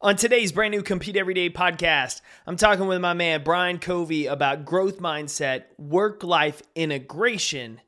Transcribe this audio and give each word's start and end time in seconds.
On 0.00 0.14
today's 0.14 0.52
brand 0.52 0.70
new 0.70 0.84
Compete 0.84 1.16
Everyday 1.16 1.50
podcast, 1.50 2.20
I'm 2.46 2.56
talking 2.56 2.86
with 2.86 3.00
my 3.00 3.14
man 3.14 3.42
Brian 3.42 3.80
Covey 3.80 4.26
about 4.26 4.64
growth 4.64 5.00
mindset, 5.00 5.64
work 5.76 6.22
life 6.22 6.62
integration, 6.76 7.80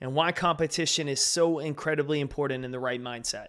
and 0.00 0.14
why 0.14 0.30
competition 0.30 1.08
is 1.08 1.20
so 1.20 1.58
incredibly 1.58 2.20
important 2.20 2.64
in 2.64 2.70
the 2.70 2.78
right 2.78 3.02
mindset. 3.02 3.48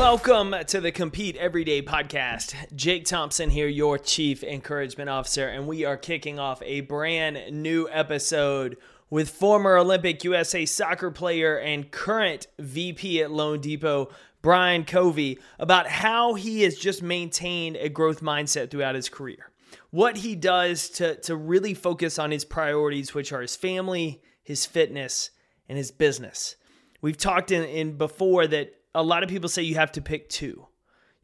Welcome 0.00 0.54
to 0.68 0.80
the 0.80 0.92
Compete 0.92 1.36
Everyday 1.36 1.82
podcast. 1.82 2.54
Jake 2.74 3.04
Thompson 3.04 3.50
here, 3.50 3.68
your 3.68 3.98
Chief 3.98 4.42
Encouragement 4.42 5.10
Officer, 5.10 5.46
and 5.46 5.66
we 5.66 5.84
are 5.84 5.98
kicking 5.98 6.38
off 6.38 6.62
a 6.64 6.80
brand 6.80 7.52
new 7.52 7.86
episode 7.92 8.78
with 9.10 9.28
former 9.28 9.76
Olympic 9.76 10.24
USA 10.24 10.64
soccer 10.64 11.10
player 11.10 11.58
and 11.58 11.90
current 11.90 12.46
VP 12.58 13.22
at 13.22 13.28
loanDepot, 13.28 14.10
Brian 14.40 14.86
Covey, 14.86 15.38
about 15.58 15.86
how 15.86 16.32
he 16.32 16.62
has 16.62 16.78
just 16.78 17.02
maintained 17.02 17.76
a 17.76 17.90
growth 17.90 18.22
mindset 18.22 18.70
throughout 18.70 18.94
his 18.94 19.10
career. 19.10 19.50
What 19.90 20.16
he 20.16 20.34
does 20.34 20.88
to, 20.92 21.16
to 21.16 21.36
really 21.36 21.74
focus 21.74 22.18
on 22.18 22.30
his 22.30 22.46
priorities, 22.46 23.12
which 23.12 23.34
are 23.34 23.42
his 23.42 23.54
family, 23.54 24.22
his 24.42 24.64
fitness, 24.64 25.28
and 25.68 25.76
his 25.76 25.90
business. 25.90 26.56
We've 27.02 27.18
talked 27.18 27.50
in, 27.50 27.64
in 27.64 27.98
before 27.98 28.46
that 28.46 28.79
a 28.94 29.02
lot 29.02 29.22
of 29.22 29.28
people 29.28 29.48
say 29.48 29.62
you 29.62 29.76
have 29.76 29.92
to 29.92 30.02
pick 30.02 30.28
two. 30.28 30.66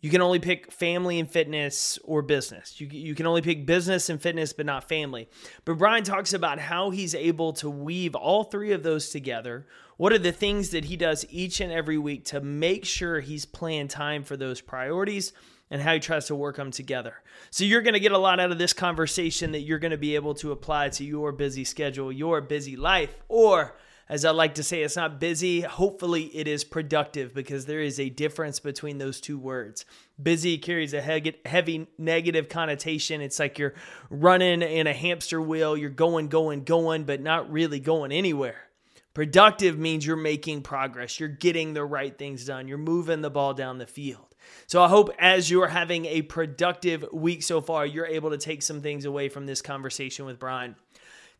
You 0.00 0.11
can 0.11 0.20
only 0.20 0.39
pick 0.39 0.70
family 0.70 1.19
and 1.19 1.28
fitness 1.28 1.98
or 2.05 2.23
business. 2.23 2.81
You, 2.81 2.86
you 2.86 3.14
can 3.14 3.27
only 3.27 3.41
pick 3.41 3.67
business 3.67 4.08
and 4.08 4.20
fitness, 4.20 4.53
but 4.53 4.67
not 4.67 4.89
family. 4.89 5.28
But 5.64 5.78
Brian 5.78 6.05
talks 6.05 6.33
about 6.33 6.58
how 6.58 6.91
he's 6.91 7.14
able 7.14 7.55
to 7.55 7.70
weave 7.70 8.14
all 8.14 8.45
three 8.45 8.73
of 8.73 8.83
those 8.83 9.08
together. 9.08 9.67
What 9.97 10.12
are 10.12 10.19
the 10.19 10.33
things 10.33 10.70
that 10.70 10.84
he 10.84 10.97
does 10.97 11.25
each 11.31 11.61
and 11.61 11.73
every 11.73 11.98
week 11.98 12.27
to 12.27 12.41
make 12.41 12.84
sure 12.84 13.20
he's 13.20 13.47
playing 13.47 13.89
time 13.89 14.23
for 14.23 14.36
those 14.36 14.61
priorities 14.61 15.33
and 15.70 15.83
how 15.83 15.95
he 15.95 16.01
tries 16.01 16.27
to 16.27 16.34
work 16.34 16.56
them 16.56 16.70
together. 16.70 17.14
So 17.51 17.64
you're 17.64 17.83
going 17.83 17.95
to 17.95 18.01
get 18.01 18.12
a 18.12 18.19
lot 18.19 18.39
out 18.39 18.53
of 18.53 18.58
this 18.58 18.73
conversation 18.73 19.53
that 19.53 19.62
you're 19.62 19.78
going 19.78 19.91
to 19.91 19.98
be 19.98 20.14
able 20.14 20.34
to 20.34 20.53
apply 20.53 20.91
to 20.91 21.05
your 21.05 21.33
busy 21.33 21.64
schedule, 21.64 22.12
your 22.12 22.41
busy 22.41 22.77
life, 22.77 23.17
or 23.28 23.77
as 24.09 24.25
I 24.25 24.31
like 24.31 24.55
to 24.55 24.62
say, 24.62 24.83
it's 24.83 24.97
not 24.97 25.19
busy. 25.19 25.62
Hopefully, 25.62 26.25
it 26.27 26.47
is 26.47 26.62
productive 26.62 27.35
because 27.35 27.67
there 27.67 27.81
is 27.81 27.99
a 27.99 28.09
difference 28.09 28.61
between 28.61 28.98
those 28.98 29.21
two 29.21 29.39
words. 29.39 29.85
Busy 30.23 30.59
carries 30.59 30.95
a 30.95 31.01
heavy 31.01 31.89
negative 31.98 32.48
connotation. 32.48 33.21
It's 33.21 33.41
like 33.41 33.59
you're 33.59 33.75
running 34.09 34.63
in 34.63 34.87
a 34.87 34.93
hamster 34.93 35.43
wheel, 35.43 35.77
you're 35.77 35.91
going, 35.91 36.29
going, 36.29 36.63
going, 36.63 37.05
but 37.05 37.21
not 37.21 37.51
really 37.51 37.81
going 37.81 38.13
anywhere. 38.13 38.67
Productive 39.13 39.79
means 39.79 40.07
you're 40.07 40.14
making 40.14 40.61
progress, 40.61 41.19
you're 41.19 41.29
getting 41.29 41.73
the 41.73 41.85
right 41.85 42.17
things 42.17 42.45
done, 42.45 42.69
you're 42.69 42.77
moving 42.77 43.23
the 43.23 43.30
ball 43.30 43.55
down 43.55 43.79
the 43.79 43.86
field. 43.86 44.27
So 44.67 44.83
I 44.83 44.89
hope 44.89 45.11
as 45.19 45.51
you're 45.51 45.69
having 45.69 46.05
a 46.05 46.20
productive 46.23 47.05
week 47.13 47.42
so 47.42 47.61
far, 47.63 47.86
you're 47.86 48.07
able 48.07 48.30
to 48.30 48.39
take 48.39 48.63
some 48.63 48.83
things 48.83 49.05
away 49.05 49.30
from 49.30 49.47
this 49.47 49.63
conversation 49.63 50.27
with 50.27 50.39
Brian. 50.39 50.77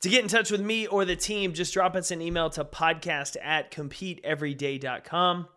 To 0.03 0.11
get 0.11 0.23
in 0.23 0.29
touch 0.29 0.51
with 0.51 0.61
me 0.61 0.87
or 0.87 1.07
the 1.07 1.17
team, 1.17 1.55
just 1.55 1.73
drop 1.73 1.97
us 1.97 2.11
an 2.11 2.21
email 2.21 2.51
to 2.51 2.65
podcast 2.67 3.37
at 3.43 3.71
competeeveryday.com. 3.71 5.49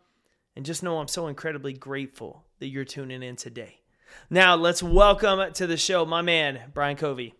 And 0.55 0.65
just 0.65 0.81
know 0.81 0.99
I'm 0.99 1.09
so 1.09 1.27
incredibly 1.27 1.73
grateful 1.73 2.45
that 2.59 2.67
you're 2.67 2.85
tuning 2.85 3.21
in 3.21 3.35
today. 3.35 3.81
Now, 4.29 4.55
let's 4.55 4.81
welcome 4.81 5.53
to 5.53 5.67
the 5.67 5.75
show 5.75 6.05
my 6.05 6.21
man, 6.21 6.71
Brian 6.73 6.95
Covey. 6.95 7.33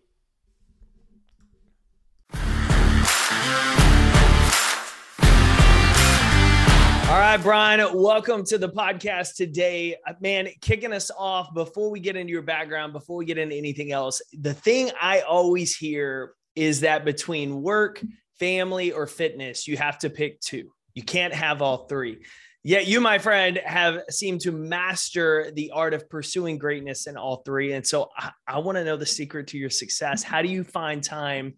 All 7.10 7.18
right, 7.18 7.40
Brian, 7.42 7.98
welcome 7.98 8.44
to 8.46 8.58
the 8.58 8.70
podcast 8.70 9.36
today. 9.36 9.96
Uh, 10.06 10.14
man, 10.20 10.50
kicking 10.60 10.92
us 10.92 11.10
off 11.18 11.54
before 11.54 11.90
we 11.90 12.02
get 12.02 12.18
into 12.18 12.32
your 12.32 12.42
background, 12.42 12.92
before 12.92 13.16
we 13.16 13.26
get 13.26 13.38
into 13.38 13.56
anything 13.56 13.92
else, 13.94 14.22
the 14.34 14.54
thing 14.54 14.92
I 15.02 15.22
always 15.22 15.76
hear 15.76 16.34
is 16.56 16.82
that 16.82 17.06
between 17.06 17.62
work, 17.62 18.04
family, 18.40 18.92
or 18.92 19.08
fitness, 19.08 19.68
you 19.68 19.78
have 19.78 20.00
to 20.00 20.10
pick 20.10 20.40
two. 20.40 20.72
You 20.94 21.04
can't 21.04 21.34
have 21.34 21.62
all 21.62 21.88
three. 21.88 22.20
Yet 22.64 22.88
you, 22.88 23.00
my 23.00 23.20
friend, 23.20 23.58
have 23.64 24.04
seemed 24.10 24.42
to 24.42 24.52
master 24.52 25.52
the 25.56 25.72
art 25.72 25.94
of 25.94 26.10
pursuing 26.10 26.58
greatness 26.58 27.08
in 27.08 27.16
all 27.16 27.38
three. 27.46 27.72
And 27.74 27.88
so 27.88 28.10
I, 28.18 28.32
I 28.48 28.60
want 28.60 28.78
to 28.78 28.84
know 28.84 28.98
the 28.98 29.06
secret 29.06 29.48
to 29.48 29.58
your 29.58 29.70
success. 29.70 30.24
How 30.24 30.42
do 30.42 30.50
you 30.50 30.66
find 30.66 31.02
time 31.02 31.54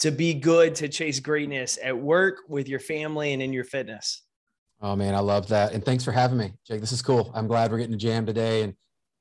to 0.00 0.10
be 0.10 0.34
good, 0.34 0.74
to 0.76 0.88
chase 0.88 1.20
greatness 1.20 1.78
at 1.82 1.96
work, 1.96 2.38
with 2.48 2.68
your 2.68 2.80
family, 2.80 3.32
and 3.32 3.40
in 3.40 3.52
your 3.52 3.64
fitness? 3.64 4.22
Oh 4.80 4.96
man, 4.96 5.14
I 5.14 5.20
love 5.20 5.46
that. 5.48 5.74
And 5.74 5.84
thanks 5.84 6.02
for 6.02 6.10
having 6.10 6.38
me, 6.38 6.54
Jake. 6.66 6.80
This 6.80 6.90
is 6.90 7.02
cool. 7.02 7.30
I'm 7.34 7.46
glad 7.46 7.70
we're 7.70 7.78
getting 7.78 7.92
to 7.92 7.98
jam 7.98 8.26
today. 8.26 8.62
And 8.62 8.74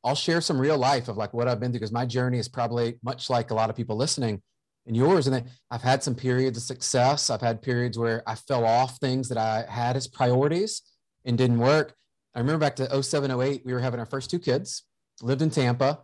I'll 0.03 0.15
share 0.15 0.41
some 0.41 0.59
real 0.59 0.77
life 0.77 1.07
of 1.07 1.17
like 1.17 1.33
what 1.33 1.47
I've 1.47 1.59
been 1.59 1.71
through 1.71 1.81
because 1.81 1.91
my 1.91 2.05
journey 2.07 2.39
is 2.39 2.47
probably 2.47 2.97
much 3.03 3.29
like 3.29 3.51
a 3.51 3.53
lot 3.53 3.69
of 3.69 3.75
people 3.75 3.95
listening 3.95 4.41
and 4.87 4.95
yours. 4.95 5.27
And 5.27 5.43
I've 5.69 5.81
had 5.81 6.03
some 6.03 6.15
periods 6.15 6.57
of 6.57 6.63
success. 6.63 7.29
I've 7.29 7.41
had 7.41 7.61
periods 7.61 7.97
where 7.97 8.23
I 8.27 8.35
fell 8.35 8.65
off 8.65 8.97
things 8.97 9.29
that 9.29 9.37
I 9.37 9.65
had 9.69 9.95
as 9.95 10.07
priorities 10.07 10.81
and 11.25 11.37
didn't 11.37 11.59
work. 11.59 11.93
I 12.33 12.39
remember 12.39 12.59
back 12.59 12.75
to 12.77 13.03
07, 13.03 13.29
08, 13.29 13.61
we 13.65 13.73
were 13.73 13.79
having 13.79 13.99
our 13.99 14.05
first 14.05 14.29
two 14.29 14.39
kids, 14.39 14.83
lived 15.21 15.41
in 15.41 15.49
Tampa, 15.49 15.99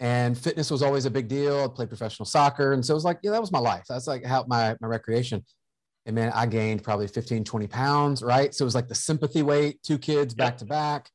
and 0.00 0.36
fitness 0.36 0.70
was 0.70 0.82
always 0.82 1.04
a 1.04 1.10
big 1.10 1.28
deal. 1.28 1.64
I 1.64 1.68
played 1.68 1.88
professional 1.88 2.26
soccer. 2.26 2.72
And 2.72 2.84
so 2.84 2.92
it 2.92 2.96
was 2.96 3.04
like, 3.04 3.18
yeah, 3.22 3.30
that 3.30 3.40
was 3.40 3.52
my 3.52 3.58
life. 3.58 3.84
That's 3.88 4.06
like 4.06 4.24
how 4.24 4.44
my, 4.46 4.76
my 4.80 4.88
recreation. 4.88 5.44
And 6.04 6.14
man, 6.14 6.32
I 6.34 6.46
gained 6.46 6.82
probably 6.82 7.08
15, 7.08 7.44
20 7.44 7.66
pounds, 7.66 8.22
right? 8.22 8.54
So 8.54 8.64
it 8.64 8.66
was 8.66 8.74
like 8.74 8.88
the 8.88 8.94
sympathy 8.94 9.42
weight, 9.42 9.82
two 9.82 9.98
kids 9.98 10.34
back 10.34 10.58
to 10.58 10.64
back. 10.64 11.10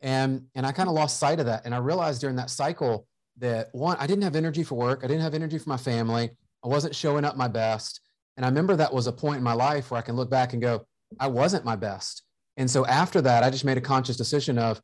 And, 0.00 0.46
and 0.54 0.66
I 0.66 0.72
kind 0.72 0.88
of 0.88 0.94
lost 0.94 1.18
sight 1.18 1.40
of 1.40 1.46
that. 1.46 1.62
And 1.64 1.74
I 1.74 1.78
realized 1.78 2.20
during 2.20 2.36
that 2.36 2.50
cycle 2.50 3.06
that 3.38 3.68
one, 3.72 3.96
I 4.00 4.06
didn't 4.06 4.24
have 4.24 4.34
energy 4.34 4.64
for 4.64 4.74
work. 4.74 5.00
I 5.04 5.06
didn't 5.06 5.22
have 5.22 5.34
energy 5.34 5.58
for 5.58 5.68
my 5.68 5.76
family. 5.76 6.30
I 6.64 6.68
wasn't 6.68 6.94
showing 6.94 7.24
up 7.24 7.36
my 7.36 7.48
best. 7.48 8.00
And 8.36 8.46
I 8.46 8.48
remember 8.48 8.76
that 8.76 8.94
was 8.94 9.06
a 9.06 9.12
point 9.12 9.38
in 9.38 9.44
my 9.44 9.52
life 9.52 9.90
where 9.90 9.98
I 9.98 10.02
can 10.02 10.16
look 10.16 10.30
back 10.30 10.52
and 10.52 10.62
go, 10.62 10.86
I 11.20 11.26
wasn't 11.26 11.64
my 11.64 11.76
best. 11.76 12.22
And 12.56 12.70
so 12.70 12.86
after 12.86 13.20
that, 13.22 13.44
I 13.44 13.50
just 13.50 13.64
made 13.64 13.78
a 13.78 13.82
conscious 13.82 14.16
decision 14.16 14.58
of 14.58 14.80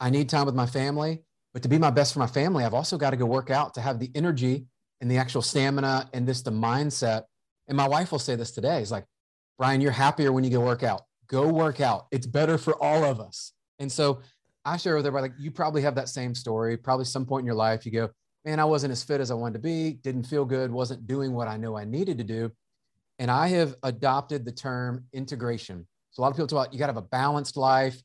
I 0.00 0.10
need 0.10 0.28
time 0.28 0.46
with 0.46 0.54
my 0.54 0.66
family, 0.66 1.22
but 1.52 1.62
to 1.62 1.68
be 1.68 1.78
my 1.78 1.90
best 1.90 2.12
for 2.12 2.20
my 2.20 2.26
family, 2.26 2.64
I've 2.64 2.74
also 2.74 2.96
got 2.96 3.10
to 3.10 3.16
go 3.16 3.26
work 3.26 3.50
out 3.50 3.74
to 3.74 3.80
have 3.80 3.98
the 3.98 4.10
energy 4.14 4.66
and 5.00 5.10
the 5.10 5.16
actual 5.16 5.42
stamina 5.42 6.08
and 6.12 6.26
this 6.26 6.42
the 6.42 6.50
mindset. 6.50 7.24
And 7.66 7.76
my 7.76 7.88
wife 7.88 8.12
will 8.12 8.18
say 8.18 8.36
this 8.36 8.52
today. 8.52 8.80
It's 8.80 8.90
like, 8.90 9.04
Brian, 9.58 9.80
you're 9.80 9.92
happier 9.92 10.32
when 10.32 10.44
you 10.44 10.50
go 10.50 10.60
work 10.60 10.82
out. 10.82 11.02
Go 11.28 11.48
work 11.48 11.80
out. 11.80 12.06
It's 12.10 12.26
better 12.26 12.58
for 12.58 12.80
all 12.82 13.04
of 13.04 13.20
us. 13.20 13.52
And 13.78 13.90
so 13.90 14.20
I 14.64 14.76
share 14.76 14.96
with 14.96 15.06
everybody, 15.06 15.30
like 15.30 15.40
you 15.40 15.50
probably 15.50 15.82
have 15.82 15.96
that 15.96 16.08
same 16.08 16.34
story. 16.34 16.76
Probably 16.76 17.04
some 17.04 17.26
point 17.26 17.42
in 17.42 17.46
your 17.46 17.54
life, 17.54 17.84
you 17.84 17.92
go, 17.92 18.10
man, 18.48 18.58
I 18.58 18.64
wasn't 18.64 18.92
as 18.92 19.04
fit 19.04 19.20
as 19.20 19.30
I 19.30 19.34
wanted 19.34 19.52
to 19.54 19.58
be, 19.58 19.98
didn't 20.02 20.22
feel 20.22 20.46
good, 20.46 20.72
wasn't 20.72 21.06
doing 21.06 21.34
what 21.34 21.48
I 21.48 21.58
know 21.58 21.76
I 21.76 21.84
needed 21.84 22.16
to 22.16 22.24
do. 22.24 22.50
And 23.18 23.30
I 23.30 23.48
have 23.48 23.74
adopted 23.82 24.46
the 24.46 24.52
term 24.52 25.04
integration. 25.12 25.86
So 26.12 26.20
a 26.20 26.22
lot 26.22 26.30
of 26.30 26.36
people 26.36 26.46
talk 26.46 26.64
about 26.64 26.72
you 26.72 26.78
got 26.78 26.86
to 26.86 26.94
have 26.94 27.04
a 27.04 27.08
balanced 27.08 27.58
life. 27.58 28.02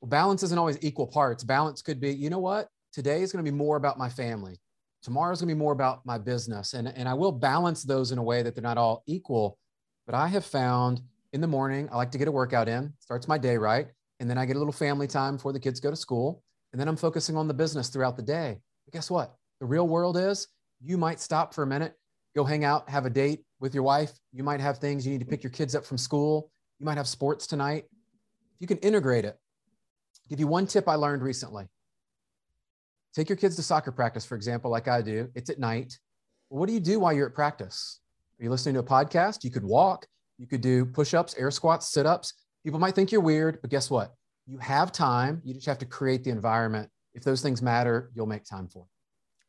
Well, 0.00 0.10
balance 0.10 0.44
isn't 0.44 0.56
always 0.56 0.78
equal 0.80 1.08
parts. 1.08 1.42
Balance 1.42 1.82
could 1.82 1.98
be, 1.98 2.14
you 2.14 2.30
know 2.30 2.38
what? 2.38 2.68
Today 2.92 3.22
is 3.22 3.32
going 3.32 3.44
to 3.44 3.50
be 3.50 3.56
more 3.56 3.76
about 3.76 3.98
my 3.98 4.08
family. 4.08 4.60
Tomorrow 5.02 5.32
is 5.32 5.40
going 5.40 5.48
to 5.48 5.54
be 5.56 5.58
more 5.58 5.72
about 5.72 6.06
my 6.06 6.18
business. 6.18 6.74
And, 6.74 6.86
and 6.86 7.08
I 7.08 7.14
will 7.14 7.32
balance 7.32 7.82
those 7.82 8.12
in 8.12 8.18
a 8.18 8.22
way 8.22 8.44
that 8.44 8.54
they're 8.54 8.62
not 8.62 8.78
all 8.78 9.02
equal. 9.08 9.58
But 10.06 10.14
I 10.14 10.28
have 10.28 10.44
found 10.44 11.00
in 11.32 11.40
the 11.40 11.48
morning, 11.48 11.88
I 11.90 11.96
like 11.96 12.12
to 12.12 12.18
get 12.18 12.28
a 12.28 12.32
workout 12.32 12.68
in, 12.68 12.92
starts 13.00 13.26
my 13.26 13.38
day 13.38 13.56
right. 13.56 13.88
And 14.20 14.30
then 14.30 14.38
I 14.38 14.46
get 14.46 14.54
a 14.54 14.60
little 14.60 14.72
family 14.72 15.08
time 15.08 15.34
before 15.34 15.52
the 15.52 15.58
kids 15.58 15.80
go 15.80 15.90
to 15.90 15.96
school. 15.96 16.44
And 16.72 16.80
then 16.80 16.86
I'm 16.86 16.96
focusing 16.96 17.36
on 17.36 17.48
the 17.48 17.54
business 17.54 17.88
throughout 17.88 18.16
the 18.16 18.22
day. 18.22 18.60
But 18.84 18.92
guess 18.92 19.10
what? 19.10 19.34
The 19.60 19.66
real 19.66 19.88
world 19.88 20.16
is 20.16 20.48
you 20.80 20.96
might 20.96 21.20
stop 21.20 21.52
for 21.52 21.62
a 21.62 21.66
minute, 21.66 21.94
go 22.34 22.44
hang 22.44 22.64
out, 22.64 22.88
have 22.88 23.06
a 23.06 23.10
date 23.10 23.44
with 23.60 23.74
your 23.74 23.82
wife. 23.82 24.12
You 24.32 24.44
might 24.44 24.60
have 24.60 24.78
things 24.78 25.04
you 25.04 25.12
need 25.12 25.20
to 25.20 25.26
pick 25.26 25.42
your 25.42 25.50
kids 25.50 25.74
up 25.74 25.84
from 25.84 25.98
school. 25.98 26.50
You 26.78 26.86
might 26.86 26.96
have 26.96 27.08
sports 27.08 27.46
tonight. 27.46 27.84
You 28.60 28.66
can 28.66 28.78
integrate 28.78 29.24
it. 29.24 29.36
give 30.28 30.38
you 30.38 30.46
one 30.46 30.66
tip 30.66 30.88
I 30.88 30.94
learned 30.94 31.22
recently. 31.22 31.66
Take 33.14 33.28
your 33.28 33.36
kids 33.36 33.56
to 33.56 33.62
soccer 33.62 33.90
practice, 33.90 34.24
for 34.24 34.36
example, 34.36 34.70
like 34.70 34.86
I 34.86 35.02
do. 35.02 35.28
It's 35.34 35.50
at 35.50 35.58
night. 35.58 35.98
Well, 36.50 36.60
what 36.60 36.68
do 36.68 36.72
you 36.72 36.80
do 36.80 37.00
while 37.00 37.12
you're 37.12 37.28
at 37.28 37.34
practice? 37.34 38.00
Are 38.38 38.44
you 38.44 38.50
listening 38.50 38.74
to 38.74 38.80
a 38.80 38.84
podcast? 38.84 39.42
You 39.42 39.50
could 39.50 39.64
walk, 39.64 40.06
you 40.38 40.46
could 40.46 40.60
do 40.60 40.84
push 40.84 41.14
ups, 41.14 41.34
air 41.36 41.50
squats, 41.50 41.90
sit 41.90 42.06
ups. 42.06 42.34
People 42.64 42.78
might 42.78 42.94
think 42.94 43.10
you're 43.10 43.20
weird, 43.20 43.60
but 43.60 43.70
guess 43.70 43.90
what? 43.90 44.14
You 44.46 44.58
have 44.58 44.92
time. 44.92 45.42
You 45.44 45.54
just 45.54 45.66
have 45.66 45.78
to 45.78 45.86
create 45.86 46.22
the 46.22 46.30
environment. 46.30 46.88
If 47.14 47.24
those 47.24 47.42
things 47.42 47.60
matter, 47.60 48.10
you'll 48.14 48.26
make 48.26 48.44
time 48.44 48.68
for 48.68 48.84
it. 48.84 48.97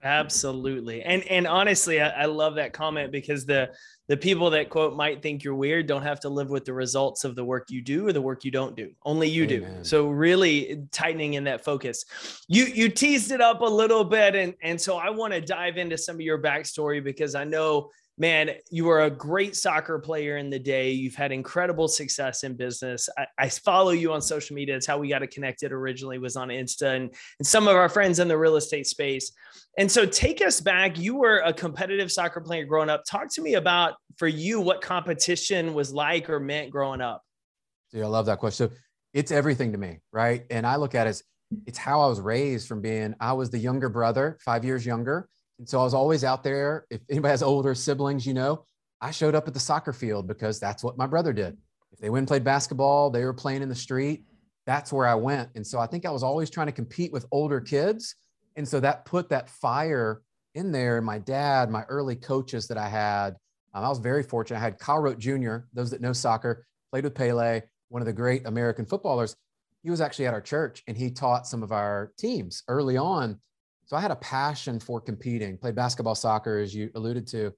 Absolutely. 0.04 1.01
And 1.04 1.24
and 1.24 1.46
honestly, 1.46 2.01
I, 2.01 2.10
I, 2.10 2.25
love 2.25 2.56
that 2.56 2.72
comment 2.72 3.12
because 3.12 3.46
the 3.46 3.69
the 4.07 4.16
people 4.16 4.50
that 4.51 4.69
quote 4.69 4.96
might 4.96 5.22
think 5.22 5.44
you're 5.44 5.56
weird 5.56 5.88
don't 5.88 6.04
have 6.04 6.22
to 6.22 6.30
live 6.30 6.50
with 6.50 6.63
the 6.63 6.74
results 6.74 7.25
of 7.25 7.36
the 7.36 7.44
work 7.44 7.69
you 7.69 7.81
do 7.81 8.07
or 8.07 8.13
the 8.13 8.22
work 8.22 8.46
you 8.46 8.51
don't 8.51 8.78
do. 8.78 8.92
Only 9.04 9.28
you 9.28 9.44
Amen. 9.44 9.80
do. 9.80 9.84
So 9.84 10.07
really 10.07 10.84
tightening 10.92 11.34
in 11.34 11.44
that 11.46 11.66
focus. 11.66 12.06
You 12.48 12.66
you 12.66 12.88
teased 12.88 13.31
it 13.31 13.42
up 13.42 13.60
a 13.60 13.66
little 13.66 14.06
bit 14.06 14.36
and 14.36 14.54
and 14.63 14.80
so 14.80 14.98
I 14.98 15.10
want 15.10 15.34
to 15.34 15.42
dive 15.42 15.78
into 15.78 15.98
some 15.98 16.16
of 16.16 16.22
your 16.22 16.42
backstory 16.42 17.04
because 17.04 17.36
I 17.36 17.44
know 17.44 17.90
man, 18.19 18.51
you 18.69 18.83
were 18.83 19.04
a 19.04 19.10
great 19.10 19.56
soccer 19.56 19.98
player 19.98 20.38
in 20.38 20.50
the 20.50 20.60
day. 20.60 20.92
You've 20.92 21.16
had 21.16 21.31
incredible 21.31 21.88
success 21.88 22.44
in 22.44 22.54
business. 22.54 23.07
I, 23.18 23.25
I, 23.38 23.50
follow 23.50 23.92
you 23.92 24.12
on 24.12 24.21
social 24.21 24.56
media. 24.56 24.75
It's 24.75 24.86
how 24.86 24.98
we 24.98 25.07
got 25.07 25.27
connected 25.31 25.71
originally 25.71 26.19
was 26.19 26.36
on 26.36 26.50
Insta 26.50 26.95
and, 26.95 27.16
and 27.39 27.48
some 27.48 27.69
of 27.69 27.77
our 27.77 27.88
friends 27.88 28.19
in 28.19 28.27
the 28.27 28.38
real 28.38 28.57
estate 28.57 28.88
space. 28.88 29.31
And 29.77 29.89
so 29.89 30.06
take 30.06 30.42
us 30.42 30.60
back. 30.60 31.00
You 31.00 31.16
were 31.16 31.39
a 31.39 31.54
competitive 31.54 32.12
soccer 32.12 32.42
player 32.42 32.66
growing 32.66 32.89
up. 32.89 33.04
Talk 33.10 33.33
to 33.36 33.42
me 33.42 33.54
about 33.54 33.94
for 34.18 34.27
you 34.27 34.60
what 34.60 34.81
competition 34.81 35.74
was 35.74 35.94
like 35.94 36.30
or 36.30 36.42
meant 36.42 36.71
growing 36.71 37.00
up. 37.00 37.24
Yeah, 37.94 38.04
I 38.04 38.07
love 38.07 38.25
that 38.25 38.39
question. 38.39 38.69
So 38.69 38.75
it's 39.13 39.31
everything 39.31 39.71
to 39.71 39.77
me, 39.77 40.00
right? 40.12 40.45
And 40.50 40.68
I 40.68 40.75
look 40.75 40.94
at 40.94 41.07
it 41.07 41.12
as 41.12 41.24
it's 41.66 41.77
how 41.77 42.01
I 42.01 42.07
was 42.07 42.19
raised 42.19 42.68
from 42.68 42.81
being 42.81 43.16
I 43.21 43.31
was 43.33 43.50
the 43.50 43.57
younger 43.57 43.88
brother, 43.88 44.38
five 44.44 44.66
years 44.66 44.86
younger 44.86 45.30
and 45.59 45.67
so 45.67 45.81
I 45.81 45.83
was 45.83 45.94
always 45.94 46.23
out 46.23 46.44
there. 46.44 46.85
If 46.89 47.01
anybody 47.09 47.31
has 47.31 47.44
older 47.44 47.75
siblings, 47.75 48.25
you 48.25 48.33
know, 48.33 48.65
I 49.01 49.11
showed 49.11 49.35
up 49.35 49.47
at 49.47 49.53
the 49.53 49.59
soccer 49.59 49.94
field 49.94 50.27
because 50.27 50.59
that's 50.59 50.83
what 50.83 50.97
my 50.97 51.06
brother 51.06 51.33
did. 51.33 51.57
If 51.91 52.00
they 52.00 52.09
went 52.09 52.21
and 52.21 52.27
played 52.27 52.44
basketball, 52.44 53.09
they 53.09 53.25
were 53.25 53.33
playing 53.33 53.61
in 53.61 53.69
the 53.69 53.75
street. 53.75 54.23
That's 54.65 54.94
where 54.94 55.06
I 55.06 55.15
went. 55.15 55.50
And 55.56 55.65
so 55.65 55.79
I 55.79 55.88
think 55.88 56.06
I 56.06 56.11
was 56.11 56.23
always 56.23 56.50
trying 56.50 56.67
to 56.67 56.73
compete 56.73 57.11
with 57.11 57.25
older 57.31 57.59
kids. 57.59 58.15
And 58.56 58.67
so 58.67 58.79
that 58.79 59.06
put 59.06 59.29
that 59.29 59.50
fire 59.50 60.21
in 60.56 60.71
there. 60.71 60.97
And 60.97 61.06
My 61.06 61.19
dad, 61.19 61.69
my 61.69 61.83
early 61.83 62.15
coaches 62.15 62.67
that 62.67 62.77
I 62.77 62.88
had, 62.88 63.35
um, 63.73 63.83
I 63.83 63.89
was 63.89 64.00
very 64.00 64.23
fortunate. 64.23 64.57
I 64.57 64.61
had 64.61 64.79
Kyle 64.79 65.00
Rote 65.00 65.19
Jr., 65.19 65.57
those 65.73 65.91
that 65.91 66.01
know 66.01 66.13
soccer, 66.13 66.65
played 66.91 67.03
with 67.03 67.15
Pele, 67.15 67.61
one 67.89 68.01
of 68.01 68.06
the 68.06 68.13
great 68.13 68.45
American 68.47 68.85
footballers. 68.85 69.35
He 69.83 69.89
was 69.89 70.01
actually 70.01 70.27
at 70.27 70.33
our 70.33 70.41
church 70.41 70.83
and 70.88 70.97
he 70.97 71.11
taught 71.11 71.47
some 71.47 71.63
of 71.63 71.71
our 71.71 72.11
teams 72.17 72.63
early 72.67 72.97
on. 72.97 73.39
So 73.89 73.97
I 73.97 74.01
had 74.01 74.12
a 74.12 74.18
passion 74.18 74.80
for 74.80 75.01
competing, 75.01 75.57
played 75.57 75.74
basketball, 75.74 76.13
soccer, 76.13 76.59
as 76.59 76.75
you 76.75 76.91
alluded 76.94 77.25
to. 77.30 77.51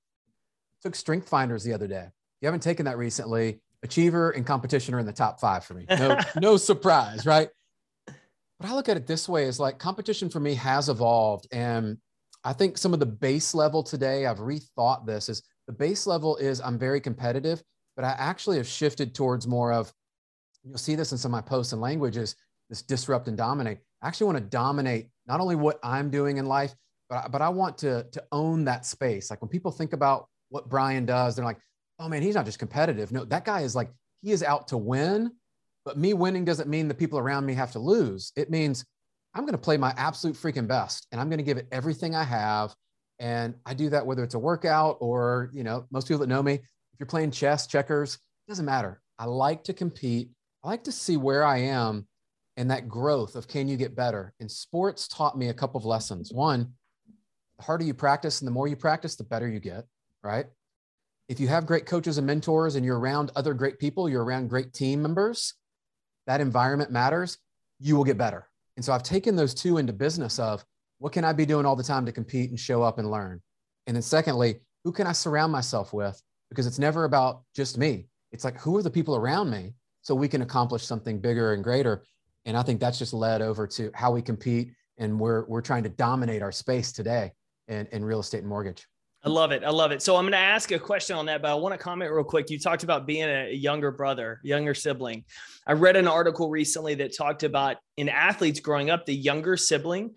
Took 0.81 0.95
Strength 0.95 1.27
Finders 1.27 1.61
the 1.61 1.73
other 1.73 1.87
day. 1.87 2.07
You 2.39 2.45
haven't 2.45 2.63
taken 2.63 2.85
that 2.85 2.97
recently. 2.97 3.59
Achiever 3.83 4.31
and 4.31 4.45
competition 4.45 4.93
are 4.93 4.99
in 4.99 5.05
the 5.05 5.11
top 5.11 5.41
five 5.41 5.65
for 5.65 5.73
me. 5.73 5.85
No, 5.89 6.17
no 6.41 6.55
surprise, 6.55 7.25
right? 7.25 7.49
But 8.05 8.69
I 8.69 8.73
look 8.73 8.87
at 8.87 8.95
it 8.95 9.07
this 9.07 9.27
way: 9.27 9.43
is 9.43 9.59
like 9.59 9.77
competition 9.77 10.29
for 10.29 10.39
me 10.39 10.53
has 10.55 10.87
evolved, 10.87 11.47
and 11.51 11.97
I 12.45 12.53
think 12.53 12.77
some 12.77 12.93
of 12.93 13.01
the 13.01 13.05
base 13.05 13.53
level 13.53 13.83
today, 13.83 14.25
I've 14.25 14.39
rethought 14.39 15.05
this. 15.05 15.27
Is 15.27 15.43
the 15.67 15.73
base 15.73 16.07
level 16.07 16.37
is 16.37 16.61
I'm 16.61 16.79
very 16.79 17.01
competitive, 17.01 17.61
but 17.97 18.05
I 18.05 18.15
actually 18.17 18.55
have 18.55 18.67
shifted 18.67 19.13
towards 19.13 19.47
more 19.47 19.73
of. 19.73 19.91
You'll 20.63 20.77
see 20.77 20.95
this 20.95 21.11
in 21.11 21.17
some 21.17 21.33
of 21.33 21.43
my 21.43 21.49
posts 21.49 21.73
and 21.73 21.81
languages. 21.81 22.35
This 22.71 22.81
disrupt 22.81 23.27
and 23.27 23.35
dominate. 23.35 23.79
I 24.01 24.07
actually 24.07 24.27
want 24.27 24.37
to 24.37 24.45
dominate 24.45 25.09
not 25.27 25.41
only 25.41 25.57
what 25.57 25.77
I'm 25.83 26.09
doing 26.09 26.37
in 26.37 26.45
life, 26.45 26.73
but, 27.09 27.29
but 27.29 27.41
I 27.41 27.49
want 27.49 27.77
to, 27.79 28.05
to 28.13 28.23
own 28.31 28.63
that 28.63 28.85
space. 28.85 29.29
Like 29.29 29.41
when 29.41 29.49
people 29.49 29.71
think 29.71 29.91
about 29.91 30.29
what 30.47 30.69
Brian 30.69 31.05
does, 31.05 31.35
they're 31.35 31.43
like, 31.43 31.59
oh 31.99 32.07
man, 32.07 32.21
he's 32.21 32.35
not 32.35 32.45
just 32.45 32.59
competitive. 32.59 33.11
No, 33.11 33.25
that 33.25 33.43
guy 33.43 33.61
is 33.61 33.75
like, 33.75 33.91
he 34.21 34.31
is 34.31 34.41
out 34.41 34.69
to 34.69 34.77
win. 34.77 35.31
But 35.83 35.97
me 35.97 36.13
winning 36.13 36.45
doesn't 36.45 36.69
mean 36.69 36.87
the 36.87 36.93
people 36.93 37.19
around 37.19 37.45
me 37.45 37.55
have 37.55 37.73
to 37.73 37.79
lose. 37.79 38.31
It 38.37 38.49
means 38.49 38.85
I'm 39.35 39.43
going 39.43 39.51
to 39.51 39.57
play 39.57 39.75
my 39.75 39.93
absolute 39.97 40.37
freaking 40.37 40.67
best 40.67 41.07
and 41.11 41.19
I'm 41.19 41.27
going 41.27 41.39
to 41.39 41.43
give 41.43 41.57
it 41.57 41.67
everything 41.73 42.15
I 42.15 42.23
have. 42.23 42.73
And 43.19 43.53
I 43.65 43.73
do 43.73 43.89
that 43.89 44.05
whether 44.05 44.23
it's 44.23 44.35
a 44.35 44.39
workout 44.39 44.95
or, 45.01 45.49
you 45.53 45.65
know, 45.65 45.87
most 45.91 46.07
people 46.07 46.19
that 46.19 46.27
know 46.27 46.41
me, 46.41 46.53
if 46.53 46.99
you're 46.99 47.07
playing 47.07 47.31
chess, 47.31 47.67
checkers, 47.67 48.17
doesn't 48.47 48.65
matter. 48.65 49.01
I 49.19 49.25
like 49.25 49.65
to 49.65 49.73
compete. 49.73 50.29
I 50.63 50.69
like 50.69 50.85
to 50.85 50.91
see 50.93 51.17
where 51.17 51.43
I 51.43 51.57
am 51.57 52.07
and 52.57 52.69
that 52.69 52.89
growth 52.89 53.35
of 53.35 53.47
can 53.47 53.67
you 53.67 53.77
get 53.77 53.95
better. 53.95 54.33
And 54.39 54.51
sports 54.51 55.07
taught 55.07 55.37
me 55.37 55.49
a 55.49 55.53
couple 55.53 55.79
of 55.79 55.85
lessons. 55.85 56.31
One, 56.31 56.73
the 57.57 57.63
harder 57.63 57.83
you 57.83 57.93
practice 57.93 58.41
and 58.41 58.47
the 58.47 58.51
more 58.51 58.67
you 58.67 58.75
practice, 58.75 59.15
the 59.15 59.23
better 59.23 59.47
you 59.47 59.59
get, 59.59 59.85
right? 60.23 60.47
If 61.29 61.39
you 61.39 61.47
have 61.47 61.65
great 61.65 61.85
coaches 61.85 62.17
and 62.17 62.27
mentors 62.27 62.75
and 62.75 62.85
you're 62.85 62.99
around 62.99 63.31
other 63.35 63.53
great 63.53 63.79
people, 63.79 64.09
you're 64.09 64.23
around 64.23 64.49
great 64.49 64.73
team 64.73 65.01
members, 65.01 65.53
that 66.27 66.41
environment 66.41 66.91
matters, 66.91 67.37
you 67.79 67.95
will 67.95 68.03
get 68.03 68.17
better. 68.17 68.47
And 68.75 68.83
so 68.83 68.93
I've 68.93 69.03
taken 69.03 69.35
those 69.35 69.53
two 69.53 69.77
into 69.77 69.93
business 69.93 70.39
of 70.39 70.63
what 70.99 71.13
can 71.13 71.23
I 71.23 71.33
be 71.33 71.45
doing 71.45 71.65
all 71.65 71.75
the 71.75 71.83
time 71.83 72.05
to 72.05 72.11
compete 72.11 72.49
and 72.49 72.59
show 72.59 72.83
up 72.83 72.99
and 72.99 73.09
learn? 73.09 73.41
And 73.87 73.95
then 73.95 74.03
secondly, 74.03 74.59
who 74.83 74.91
can 74.91 75.07
I 75.07 75.13
surround 75.13 75.51
myself 75.51 75.93
with? 75.93 76.21
Because 76.49 76.67
it's 76.67 76.79
never 76.79 77.05
about 77.05 77.43
just 77.55 77.77
me. 77.77 78.07
It's 78.31 78.43
like, 78.43 78.59
who 78.59 78.77
are 78.77 78.83
the 78.83 78.89
people 78.89 79.15
around 79.15 79.49
me 79.49 79.73
so 80.01 80.13
we 80.13 80.27
can 80.27 80.41
accomplish 80.41 80.85
something 80.85 81.19
bigger 81.19 81.53
and 81.53 81.63
greater? 81.63 82.03
And 82.45 82.57
I 82.57 82.63
think 82.63 82.79
that's 82.79 82.97
just 82.99 83.13
led 83.13 83.41
over 83.41 83.67
to 83.67 83.91
how 83.93 84.11
we 84.11 84.21
compete 84.21 84.71
and 84.97 85.19
we're, 85.19 85.45
we're 85.45 85.61
trying 85.61 85.83
to 85.83 85.89
dominate 85.89 86.41
our 86.41 86.51
space 86.51 86.91
today 86.91 87.31
in, 87.67 87.87
in 87.91 88.03
real 88.03 88.19
estate 88.19 88.39
and 88.39 88.47
mortgage. 88.47 88.85
I 89.23 89.29
love 89.29 89.51
it. 89.51 89.63
I 89.63 89.69
love 89.69 89.91
it. 89.91 90.01
So 90.01 90.15
I'm 90.15 90.23
going 90.23 90.31
to 90.31 90.37
ask 90.39 90.71
a 90.71 90.79
question 90.79 91.15
on 91.15 91.27
that, 91.27 91.43
but 91.43 91.51
I 91.51 91.53
want 91.53 91.73
to 91.73 91.77
comment 91.77 92.11
real 92.11 92.23
quick. 92.23 92.49
You 92.49 92.57
talked 92.57 92.83
about 92.83 93.05
being 93.05 93.29
a 93.29 93.51
younger 93.51 93.91
brother, 93.91 94.39
younger 94.43 94.73
sibling. 94.73 95.25
I 95.67 95.73
read 95.73 95.95
an 95.95 96.07
article 96.07 96.49
recently 96.49 96.95
that 96.95 97.15
talked 97.15 97.43
about 97.43 97.77
in 97.97 98.09
athletes 98.09 98.59
growing 98.59 98.89
up, 98.89 99.05
the 99.05 99.15
younger 99.15 99.57
sibling 99.57 100.15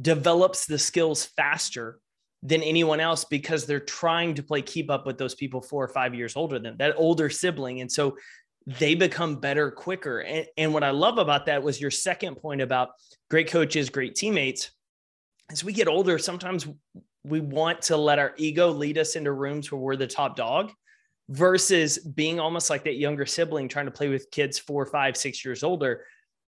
develops 0.00 0.66
the 0.66 0.78
skills 0.78 1.26
faster 1.36 1.98
than 2.42 2.62
anyone 2.62 3.00
else 3.00 3.24
because 3.24 3.66
they're 3.66 3.80
trying 3.80 4.34
to 4.34 4.42
play 4.42 4.62
keep 4.62 4.90
up 4.90 5.04
with 5.04 5.18
those 5.18 5.34
people 5.34 5.60
four 5.60 5.84
or 5.84 5.88
five 5.88 6.14
years 6.14 6.34
older 6.34 6.58
than 6.58 6.76
that 6.78 6.94
older 6.96 7.28
sibling. 7.28 7.82
And 7.82 7.92
so 7.92 8.16
they 8.66 8.94
become 8.94 9.36
better 9.36 9.70
quicker. 9.70 10.20
And, 10.20 10.46
and 10.56 10.74
what 10.74 10.82
I 10.82 10.90
love 10.90 11.18
about 11.18 11.46
that 11.46 11.62
was 11.62 11.80
your 11.80 11.90
second 11.90 12.36
point 12.36 12.60
about 12.60 12.90
great 13.30 13.48
coaches, 13.48 13.90
great 13.90 14.14
teammates. 14.14 14.70
As 15.50 15.62
we 15.62 15.72
get 15.72 15.88
older, 15.88 16.18
sometimes 16.18 16.66
we 17.24 17.40
want 17.40 17.82
to 17.82 17.96
let 17.96 18.18
our 18.18 18.32
ego 18.36 18.70
lead 18.70 18.98
us 18.98 19.16
into 19.16 19.32
rooms 19.32 19.70
where 19.70 19.80
we're 19.80 19.96
the 19.96 20.06
top 20.06 20.36
dog 20.36 20.72
versus 21.28 21.98
being 21.98 22.38
almost 22.38 22.70
like 22.70 22.84
that 22.84 22.96
younger 22.96 23.26
sibling 23.26 23.68
trying 23.68 23.86
to 23.86 23.92
play 23.92 24.08
with 24.08 24.30
kids 24.30 24.58
four, 24.58 24.86
five, 24.86 25.16
six 25.16 25.44
years 25.44 25.62
older 25.62 26.04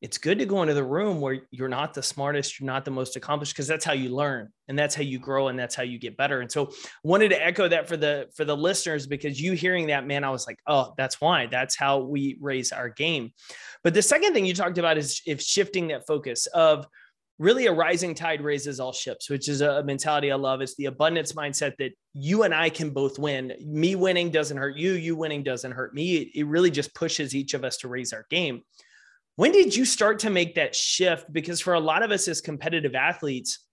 it's 0.05 0.19
good 0.19 0.39
to 0.39 0.45
go 0.45 0.61
into 0.61 0.75
the 0.75 0.85
room 0.85 1.19
where 1.19 1.39
you're 1.51 1.67
not 1.67 1.95
the 1.95 2.03
smartest, 2.03 2.61
you're 2.61 2.67
not 2.67 2.85
the 2.85 2.91
most 2.91 3.17
accomplished, 3.17 3.55
because 3.55 3.67
that's 3.67 3.87
how 3.87 3.95
you 3.95 4.11
learn 4.11 4.53
and 4.69 4.79
that's 4.79 4.95
how 4.95 5.01
you 5.03 5.19
grow 5.19 5.49
and 5.49 5.59
that's 5.59 5.75
how 5.75 5.83
you 5.83 5.99
get 5.99 6.15
better. 6.19 6.43
And 6.43 6.53
so 6.53 6.71
wanted 7.05 7.31
to 7.31 7.43
echo 7.43 7.69
that 7.69 7.89
for 7.89 7.97
the 7.97 8.29
for 8.37 8.45
the 8.45 8.55
listeners 8.55 9.07
because 9.07 9.41
you 9.41 9.55
hearing 9.55 9.87
that, 9.87 10.07
man, 10.07 10.23
I 10.23 10.29
was 10.29 10.47
like, 10.47 10.59
oh, 10.67 10.93
that's 10.99 11.23
why. 11.23 11.47
That's 11.47 11.75
how 11.75 12.01
we 12.01 12.37
raise 12.43 12.71
our 12.71 12.91
game. 12.91 13.33
But 13.83 13.95
the 13.95 14.03
second 14.03 14.35
thing 14.35 14.45
you 14.45 14.53
talked 14.53 14.77
about 14.77 14.99
is 14.99 15.23
if 15.27 15.41
shifting 15.41 15.89
that 15.89 16.07
focus 16.07 16.45
of 16.49 16.87
really 17.39 17.65
a 17.65 17.73
rising 17.73 18.15
tide 18.15 18.43
raises 18.43 18.81
all 18.81 18.93
ships, 18.93 19.31
which 19.31 19.49
is 19.49 19.63
a 19.63 19.83
mentality 19.85 20.31
I 20.31 20.37
love. 20.37 20.61
It's 20.61 20.77
the 20.77 20.85
abundance 20.85 21.33
mindset 21.33 21.79
that 21.79 21.93
you 22.13 22.43
and 22.43 22.55
I 22.55 22.69
can 22.69 22.91
both 22.91 23.19
win. 23.19 23.55
Me 23.65 23.95
winning 23.95 24.31
doesn't 24.31 24.59
hurt 24.59 24.77
you, 24.77 24.93
you 24.93 25.17
winning 25.17 25.43
doesn't 25.43 25.73
hurt 25.73 25.95
me. 25.95 26.31
It 26.35 26.47
really 26.47 26.71
just 26.71 26.95
pushes 26.95 27.35
each 27.35 27.55
of 27.55 27.65
us 27.65 27.79
to 27.79 27.89
raise 27.89 28.13
our 28.13 28.27
game. 28.29 28.61
When 29.37 29.51
did 29.51 29.75
you 29.75 29.85
start 29.85 30.21
to 30.21 30.31
make 30.31 30.55
that 30.55 30.75
shift? 30.75 31.33
Because 31.33 31.61
for 31.61 31.75
a 31.75 31.81
lot 31.81 32.03
of 32.03 32.11
us 32.13 32.29
as 32.29 32.41
competitive 32.41 32.95
athletes, 32.95 33.65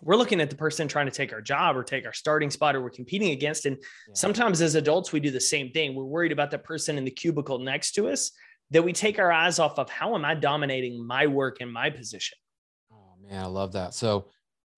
we're 0.00 0.16
looking 0.16 0.40
at 0.40 0.50
the 0.50 0.56
person 0.56 0.86
trying 0.86 1.06
to 1.06 1.12
take 1.12 1.32
our 1.32 1.40
job 1.40 1.76
or 1.76 1.82
take 1.82 2.06
our 2.06 2.12
starting 2.12 2.50
spot 2.50 2.76
or 2.76 2.82
we're 2.82 2.90
competing 2.90 3.30
against. 3.30 3.66
And 3.66 3.76
yeah. 3.76 4.14
sometimes 4.14 4.60
as 4.60 4.74
adults, 4.74 5.12
we 5.12 5.20
do 5.20 5.30
the 5.30 5.40
same 5.40 5.70
thing. 5.70 5.94
We're 5.94 6.04
worried 6.04 6.32
about 6.32 6.50
the 6.50 6.58
person 6.58 6.98
in 6.98 7.04
the 7.04 7.10
cubicle 7.10 7.58
next 7.58 7.92
to 7.92 8.08
us 8.08 8.30
that 8.70 8.82
we 8.82 8.92
take 8.92 9.18
our 9.18 9.32
eyes 9.32 9.58
off 9.58 9.78
of 9.78 9.88
how 9.88 10.14
am 10.14 10.24
I 10.24 10.34
dominating 10.34 11.04
my 11.04 11.26
work 11.26 11.58
and 11.60 11.72
my 11.72 11.90
position? 11.90 12.36
Oh 12.92 13.14
man, 13.22 13.42
I 13.42 13.46
love 13.46 13.72
that. 13.72 13.94
So 13.94 14.26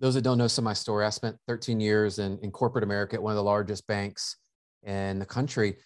those 0.01 0.15
that 0.15 0.23
don't 0.23 0.39
know 0.39 0.47
some 0.47 0.65
of 0.65 0.67
my 0.67 0.75
story, 0.75 1.05
I 1.05 1.11
spent 1.11 1.37
13 1.49 1.81
years 1.81 2.19
in, 2.19 2.39
in 2.39 2.51
corporate 2.51 2.85
America 2.85 3.17
at 3.17 3.23
one 3.23 3.33
of 3.33 3.37
the 3.37 3.43
largest 3.43 3.87
banks 3.87 4.37
in 4.85 5.19
the 5.19 5.27
country. 5.27 5.77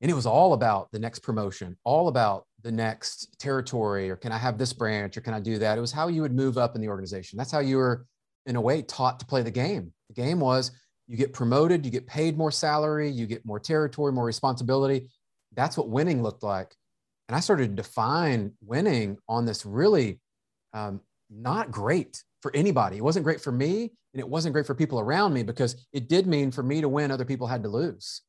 And 0.00 0.10
it 0.10 0.14
was 0.14 0.26
all 0.26 0.52
about 0.52 0.90
the 0.92 0.98
next 0.98 1.20
promotion, 1.20 1.76
all 1.84 2.08
about 2.08 2.46
the 2.62 2.72
next 2.72 3.38
territory, 3.38 4.10
or 4.10 4.16
can 4.16 4.32
I 4.32 4.38
have 4.38 4.58
this 4.58 4.72
branch, 4.72 5.16
or 5.16 5.20
can 5.20 5.34
I 5.34 5.40
do 5.40 5.58
that? 5.58 5.78
It 5.78 5.80
was 5.80 5.92
how 5.92 6.08
you 6.08 6.22
would 6.22 6.34
move 6.34 6.58
up 6.58 6.74
in 6.74 6.80
the 6.80 6.88
organization. 6.88 7.36
That's 7.36 7.50
how 7.50 7.60
you 7.60 7.76
were, 7.76 8.06
in 8.46 8.56
a 8.56 8.60
way, 8.60 8.82
taught 8.82 9.20
to 9.20 9.26
play 9.26 9.42
the 9.42 9.50
game. 9.50 9.92
The 10.08 10.14
game 10.14 10.40
was 10.40 10.70
you 11.08 11.16
get 11.16 11.32
promoted, 11.32 11.84
you 11.84 11.90
get 11.90 12.06
paid 12.06 12.38
more 12.38 12.50
salary, 12.50 13.10
you 13.10 13.26
get 13.26 13.44
more 13.44 13.60
territory, 13.60 14.12
more 14.12 14.24
responsibility. 14.24 15.10
That's 15.54 15.76
what 15.76 15.88
winning 15.88 16.22
looked 16.22 16.42
like. 16.42 16.74
And 17.28 17.36
I 17.36 17.40
started 17.40 17.68
to 17.68 17.82
define 17.82 18.52
winning 18.62 19.18
on 19.28 19.44
this 19.44 19.66
really 19.66 20.20
um, 20.72 21.00
not 21.30 21.70
great 21.70 22.22
for 22.40 22.54
anybody. 22.54 22.96
It 22.96 23.04
wasn't 23.04 23.24
great 23.24 23.40
for 23.40 23.52
me 23.52 23.92
and 24.14 24.20
it 24.20 24.28
wasn't 24.28 24.52
great 24.52 24.66
for 24.66 24.74
people 24.74 25.00
around 25.00 25.32
me 25.32 25.42
because 25.42 25.76
it 25.92 26.08
did 26.08 26.26
mean 26.26 26.50
for 26.50 26.62
me 26.62 26.80
to 26.80 26.88
win, 26.88 27.10
other 27.10 27.24
people 27.24 27.46
had 27.46 27.62
to 27.62 27.68
lose. 27.68 28.22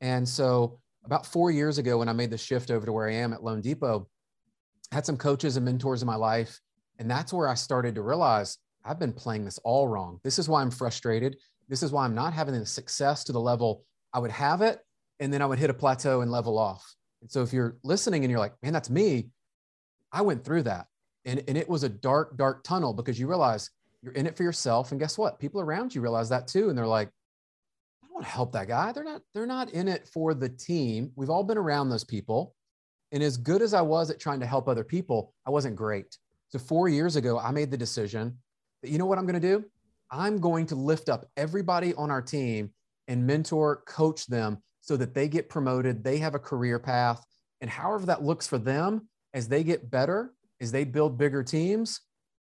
And 0.00 0.28
so 0.28 0.78
about 1.06 1.24
four 1.24 1.50
years 1.50 1.78
ago, 1.78 1.98
when 1.98 2.08
I 2.08 2.12
made 2.12 2.30
the 2.30 2.38
shift 2.38 2.70
over 2.70 2.84
to 2.84 2.92
where 2.92 3.08
I 3.08 3.14
am 3.14 3.32
at 3.32 3.40
loanDepot, 3.40 4.04
I 4.92 4.94
had 4.94 5.06
some 5.06 5.16
coaches 5.16 5.56
and 5.56 5.64
mentors 5.64 6.02
in 6.02 6.06
my 6.06 6.16
life. 6.16 6.60
And 6.98 7.10
that's 7.10 7.32
where 7.32 7.48
I 7.48 7.54
started 7.54 7.94
to 7.94 8.02
realize 8.02 8.58
I've 8.84 8.98
been 8.98 9.12
playing 9.12 9.44
this 9.44 9.58
all 9.58 9.88
wrong. 9.88 10.20
This 10.24 10.38
is 10.38 10.48
why 10.48 10.62
I'm 10.62 10.70
frustrated. 10.70 11.36
This 11.68 11.82
is 11.82 11.92
why 11.92 12.04
I'm 12.04 12.14
not 12.14 12.32
having 12.32 12.54
the 12.54 12.66
success 12.66 13.24
to 13.24 13.32
the 13.32 13.40
level 13.40 13.84
I 14.12 14.18
would 14.18 14.30
have 14.30 14.62
it. 14.62 14.78
And 15.18 15.32
then 15.32 15.42
I 15.42 15.46
would 15.46 15.58
hit 15.58 15.70
a 15.70 15.74
plateau 15.74 16.20
and 16.20 16.30
level 16.30 16.58
off. 16.58 16.94
And 17.22 17.30
so 17.30 17.42
if 17.42 17.52
you're 17.52 17.76
listening 17.82 18.24
and 18.24 18.30
you're 18.30 18.40
like, 18.40 18.54
man, 18.62 18.72
that's 18.72 18.90
me, 18.90 19.28
I 20.12 20.22
went 20.22 20.44
through 20.44 20.64
that. 20.64 20.86
And, 21.24 21.42
and 21.48 21.56
it 21.56 21.68
was 21.68 21.82
a 21.82 21.88
dark, 21.88 22.36
dark 22.36 22.62
tunnel 22.64 22.92
because 22.92 23.18
you 23.18 23.26
realize 23.26 23.70
you're 24.02 24.12
in 24.12 24.26
it 24.26 24.36
for 24.36 24.42
yourself. 24.42 24.90
And 24.90 25.00
guess 25.00 25.18
what? 25.18 25.38
People 25.38 25.60
around 25.60 25.94
you 25.94 26.00
realize 26.00 26.28
that 26.28 26.46
too. 26.46 26.68
And 26.68 26.78
they're 26.78 26.86
like, 26.86 27.10
want 28.16 28.26
to 28.26 28.32
help 28.32 28.52
that 28.52 28.66
guy. 28.66 28.92
They're 28.92 29.04
not, 29.04 29.20
they're 29.34 29.46
not 29.46 29.70
in 29.72 29.88
it 29.88 30.08
for 30.08 30.32
the 30.32 30.48
team. 30.48 31.12
We've 31.16 31.28
all 31.28 31.44
been 31.44 31.58
around 31.58 31.90
those 31.90 32.04
people. 32.04 32.54
And 33.12 33.22
as 33.22 33.36
good 33.36 33.60
as 33.60 33.74
I 33.74 33.82
was 33.82 34.10
at 34.10 34.18
trying 34.18 34.40
to 34.40 34.46
help 34.46 34.68
other 34.68 34.84
people, 34.84 35.34
I 35.46 35.50
wasn't 35.50 35.76
great. 35.76 36.16
So 36.48 36.58
four 36.58 36.88
years 36.88 37.16
ago, 37.16 37.38
I 37.38 37.50
made 37.50 37.70
the 37.70 37.76
decision 37.76 38.38
that, 38.82 38.90
you 38.90 38.96
know 38.96 39.04
what 39.04 39.18
I'm 39.18 39.26
going 39.26 39.40
to 39.40 39.48
do? 39.58 39.64
I'm 40.10 40.38
going 40.38 40.64
to 40.66 40.74
lift 40.74 41.10
up 41.10 41.26
everybody 41.36 41.92
on 41.94 42.10
our 42.10 42.22
team 42.22 42.70
and 43.06 43.26
mentor, 43.26 43.82
coach 43.86 44.26
them 44.26 44.62
so 44.80 44.96
that 44.96 45.14
they 45.14 45.28
get 45.28 45.50
promoted, 45.50 46.02
they 46.02 46.16
have 46.18 46.34
a 46.34 46.38
career 46.38 46.78
path. 46.78 47.22
And 47.60 47.68
however 47.68 48.06
that 48.06 48.22
looks 48.22 48.46
for 48.46 48.56
them, 48.56 49.08
as 49.34 49.46
they 49.48 49.62
get 49.62 49.90
better, 49.90 50.32
as 50.60 50.72
they 50.72 50.84
build 50.84 51.18
bigger 51.18 51.42
teams, 51.42 52.00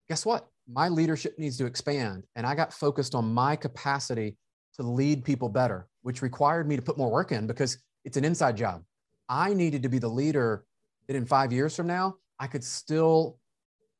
guess 0.08 0.24
what? 0.24 0.48
My 0.68 0.90
leadership 0.90 1.40
needs 1.40 1.58
to 1.58 1.66
expand. 1.66 2.26
And 2.36 2.46
I 2.46 2.54
got 2.54 2.74
focused 2.74 3.16
on 3.16 3.34
my 3.34 3.56
capacity 3.56 4.38
to 4.77 4.84
lead 4.84 5.24
people 5.24 5.50
better, 5.50 5.88
which 6.01 6.22
required 6.22 6.67
me 6.67 6.75
to 6.75 6.81
put 6.81 6.98
more 6.98 7.12
work 7.12 7.31
in 7.31 7.48
because 7.48 7.77
it's 8.05 8.17
an 8.17 8.25
inside 8.25 8.55
job. 8.57 8.84
I 9.29 9.53
needed 9.53 9.84
to 9.84 9.89
be 9.89 10.00
the 10.00 10.07
leader 10.07 10.65
that 11.07 11.15
in 11.15 11.25
five 11.25 11.51
years 11.51 11.75
from 11.75 11.88
now, 11.88 12.15
I 12.39 12.48
could 12.48 12.63
still 12.63 13.39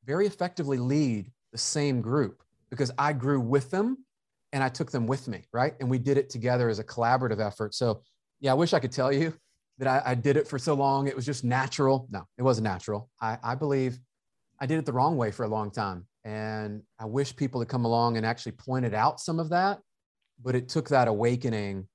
very 0.04 0.26
effectively 0.26 0.78
lead 0.78 1.30
the 1.52 1.58
same 1.58 2.00
group 2.00 2.42
because 2.70 2.90
I 2.98 3.12
grew 3.12 3.40
with 3.40 3.70
them 3.70 3.98
and 4.52 4.62
I 4.62 4.68
took 4.68 4.90
them 4.90 5.06
with 5.06 5.28
me, 5.28 5.44
right? 5.52 5.74
And 5.80 5.90
we 5.90 5.98
did 5.98 6.16
it 6.16 6.30
together 6.30 6.68
as 6.68 6.78
a 6.78 6.84
collaborative 6.84 7.44
effort. 7.44 7.74
So, 7.74 8.02
yeah, 8.40 8.52
I 8.52 8.54
wish 8.54 8.72
I 8.72 8.78
could 8.78 8.92
tell 8.92 9.12
you 9.12 9.34
that 9.78 9.88
I, 9.88 10.12
I 10.12 10.14
did 10.14 10.36
it 10.36 10.48
for 10.48 10.58
so 10.58 10.74
long. 10.74 11.06
It 11.06 11.16
was 11.16 11.26
just 11.26 11.44
natural. 11.44 12.08
No, 12.10 12.24
it 12.38 12.42
wasn't 12.42 12.64
natural. 12.64 13.10
I, 13.20 13.38
I 13.42 13.54
believe 13.54 13.98
I 14.60 14.66
did 14.66 14.78
it 14.78 14.86
the 14.86 14.92
wrong 14.92 15.16
way 15.16 15.30
for 15.30 15.44
a 15.44 15.48
long 15.48 15.70
time. 15.70 16.06
And 16.24 16.82
I 16.98 17.04
wish 17.04 17.34
people 17.34 17.60
had 17.60 17.68
come 17.68 17.84
along 17.84 18.16
and 18.16 18.26
actually 18.26 18.52
pointed 18.52 18.94
out 18.94 19.20
some 19.20 19.38
of 19.38 19.50
that. 19.50 19.80
But 20.42 20.54
it 20.54 20.68
took 20.68 20.88
that 20.90 21.08
awakening. 21.08 21.86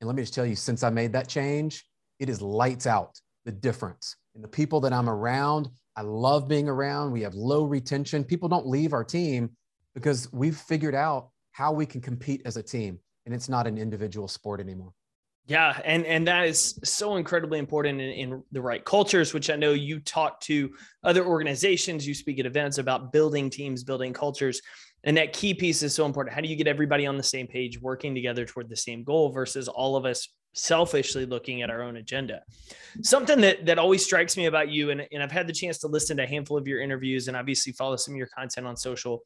And 0.00 0.06
let 0.06 0.14
me 0.14 0.22
just 0.22 0.34
tell 0.34 0.46
you, 0.46 0.54
since 0.54 0.82
I 0.82 0.90
made 0.90 1.12
that 1.12 1.28
change, 1.28 1.84
it 2.18 2.28
is 2.28 2.40
lights 2.40 2.86
out 2.86 3.20
the 3.44 3.52
difference. 3.52 4.16
And 4.34 4.44
the 4.44 4.48
people 4.48 4.80
that 4.80 4.92
I'm 4.92 5.08
around, 5.08 5.68
I 5.96 6.02
love 6.02 6.48
being 6.48 6.68
around. 6.68 7.12
We 7.12 7.22
have 7.22 7.34
low 7.34 7.64
retention. 7.64 8.22
People 8.24 8.48
don't 8.48 8.66
leave 8.66 8.92
our 8.92 9.04
team 9.04 9.50
because 9.94 10.32
we've 10.32 10.56
figured 10.56 10.94
out 10.94 11.30
how 11.52 11.72
we 11.72 11.86
can 11.86 12.00
compete 12.00 12.42
as 12.44 12.56
a 12.56 12.62
team. 12.62 13.00
And 13.26 13.34
it's 13.34 13.48
not 13.48 13.66
an 13.66 13.76
individual 13.78 14.28
sport 14.28 14.60
anymore. 14.60 14.92
Yeah, 15.48 15.80
and 15.82 16.04
and 16.04 16.28
that 16.28 16.46
is 16.46 16.78
so 16.84 17.16
incredibly 17.16 17.58
important 17.58 18.02
in, 18.02 18.10
in, 18.10 18.42
the 18.52 18.60
right 18.60 18.84
cultures, 18.84 19.32
which 19.32 19.48
I 19.48 19.56
know 19.56 19.72
you 19.72 19.98
talk 19.98 20.42
to 20.42 20.74
other 21.02 21.24
organizations, 21.24 22.06
you 22.06 22.12
speak 22.12 22.38
at 22.38 22.44
events 22.44 22.76
about 22.76 23.12
building 23.12 23.48
teams, 23.48 23.82
building 23.82 24.12
cultures, 24.12 24.60
and 25.08 25.16
that 25.16 25.32
key 25.32 25.54
piece 25.54 25.82
is 25.82 25.94
so 25.94 26.04
important. 26.04 26.34
How 26.34 26.42
do 26.42 26.48
you 26.48 26.54
get 26.54 26.66
everybody 26.66 27.06
on 27.06 27.16
the 27.16 27.22
same 27.22 27.46
page, 27.46 27.80
working 27.80 28.14
together 28.14 28.44
toward 28.44 28.68
the 28.68 28.76
same 28.76 29.04
goal, 29.04 29.30
versus 29.30 29.66
all 29.66 29.96
of 29.96 30.04
us 30.04 30.28
selfishly 30.52 31.24
looking 31.24 31.62
at 31.62 31.70
our 31.70 31.80
own 31.80 31.96
agenda? 31.96 32.42
Something 33.00 33.40
that 33.40 33.64
that 33.64 33.78
always 33.78 34.04
strikes 34.04 34.36
me 34.36 34.44
about 34.44 34.68
you, 34.68 34.90
and, 34.90 35.08
and 35.10 35.22
I've 35.22 35.32
had 35.32 35.46
the 35.46 35.52
chance 35.54 35.78
to 35.78 35.88
listen 35.88 36.18
to 36.18 36.24
a 36.24 36.26
handful 36.26 36.58
of 36.58 36.68
your 36.68 36.82
interviews, 36.82 37.26
and 37.26 37.38
obviously 37.38 37.72
follow 37.72 37.96
some 37.96 38.12
of 38.12 38.18
your 38.18 38.28
content 38.36 38.66
on 38.66 38.76
social, 38.76 39.22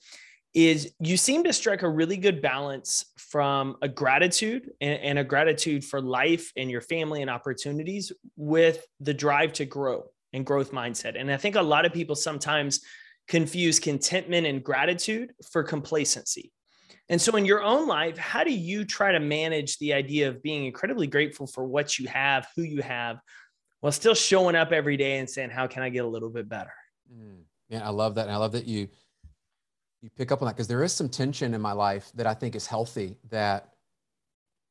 is 0.54 0.94
you 1.00 1.16
seem 1.16 1.42
to 1.42 1.52
strike 1.52 1.82
a 1.82 1.88
really 1.88 2.16
good 2.16 2.40
balance 2.40 3.06
from 3.16 3.74
a 3.82 3.88
gratitude 3.88 4.70
and, 4.80 5.00
and, 5.00 5.18
a 5.18 5.24
gratitude 5.24 5.84
for 5.84 6.00
life 6.00 6.52
and 6.56 6.70
your 6.70 6.82
family 6.82 7.22
and 7.22 7.30
opportunities 7.30 8.12
with 8.36 8.86
the 9.00 9.14
drive 9.14 9.52
to 9.54 9.64
grow 9.64 10.04
and 10.32 10.46
growth 10.46 10.70
mindset. 10.70 11.18
And 11.20 11.28
I 11.28 11.38
think 11.38 11.56
a 11.56 11.62
lot 11.62 11.86
of 11.86 11.92
people 11.92 12.14
sometimes 12.14 12.82
confuse 13.28 13.78
contentment 13.78 14.46
and 14.46 14.62
gratitude 14.62 15.32
for 15.50 15.62
complacency. 15.62 16.52
And 17.08 17.20
so, 17.20 17.36
in 17.36 17.44
your 17.44 17.62
own 17.62 17.86
life, 17.86 18.16
how 18.16 18.44
do 18.44 18.52
you 18.52 18.84
try 18.84 19.12
to 19.12 19.20
manage 19.20 19.78
the 19.78 19.92
idea 19.92 20.28
of 20.28 20.42
being 20.42 20.64
incredibly 20.64 21.06
grateful 21.06 21.46
for 21.46 21.64
what 21.64 21.98
you 21.98 22.08
have, 22.08 22.46
who 22.56 22.62
you 22.62 22.80
have, 22.82 23.18
while 23.80 23.92
still 23.92 24.14
showing 24.14 24.54
up 24.54 24.72
every 24.72 24.96
day 24.96 25.18
and 25.18 25.28
saying, 25.28 25.50
How 25.50 25.66
can 25.66 25.82
I 25.82 25.88
get 25.88 26.04
a 26.04 26.08
little 26.08 26.30
bit 26.30 26.48
better? 26.48 26.72
Mm. 27.12 27.42
Yeah, 27.68 27.86
I 27.86 27.90
love 27.90 28.14
that. 28.14 28.22
And 28.26 28.32
I 28.32 28.36
love 28.36 28.52
that 28.52 28.66
you 28.66 28.88
you 30.02 30.10
pick 30.16 30.32
up 30.32 30.42
on 30.42 30.46
that 30.46 30.54
because 30.54 30.68
there 30.68 30.82
is 30.82 30.92
some 30.92 31.08
tension 31.08 31.54
in 31.54 31.60
my 31.60 31.72
life 31.72 32.10
that 32.14 32.26
I 32.26 32.34
think 32.34 32.54
is 32.56 32.66
healthy 32.66 33.16
that 33.30 33.72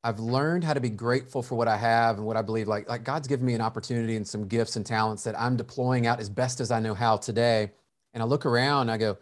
I've 0.04 0.20
learned 0.20 0.64
how 0.64 0.74
to 0.74 0.80
be 0.80 0.90
grateful 0.90 1.42
for 1.42 1.56
what 1.56 1.68
I 1.68 1.78
have 1.78 2.18
and 2.18 2.26
what 2.26 2.38
I 2.38 2.42
believe 2.42 2.68
like 2.68 2.90
like 2.90 3.04
God's 3.04 3.28
given 3.28 3.46
me 3.46 3.54
an 3.54 3.62
opportunity 3.62 4.16
and 4.16 4.28
some 4.28 4.48
gifts 4.48 4.76
and 4.76 4.86
talents 4.86 5.24
that 5.24 5.40
I'm 5.40 5.56
deploying 5.56 6.08
out 6.08 6.20
as 6.20 6.30
best 6.30 6.60
as 6.60 6.72
I 6.72 6.80
know 6.80 6.94
how 6.94 7.18
today 7.18 7.72
and 8.14 8.22
I 8.22 8.26
look 8.26 8.46
around 8.46 8.90
I 8.90 8.98
go 8.98 9.18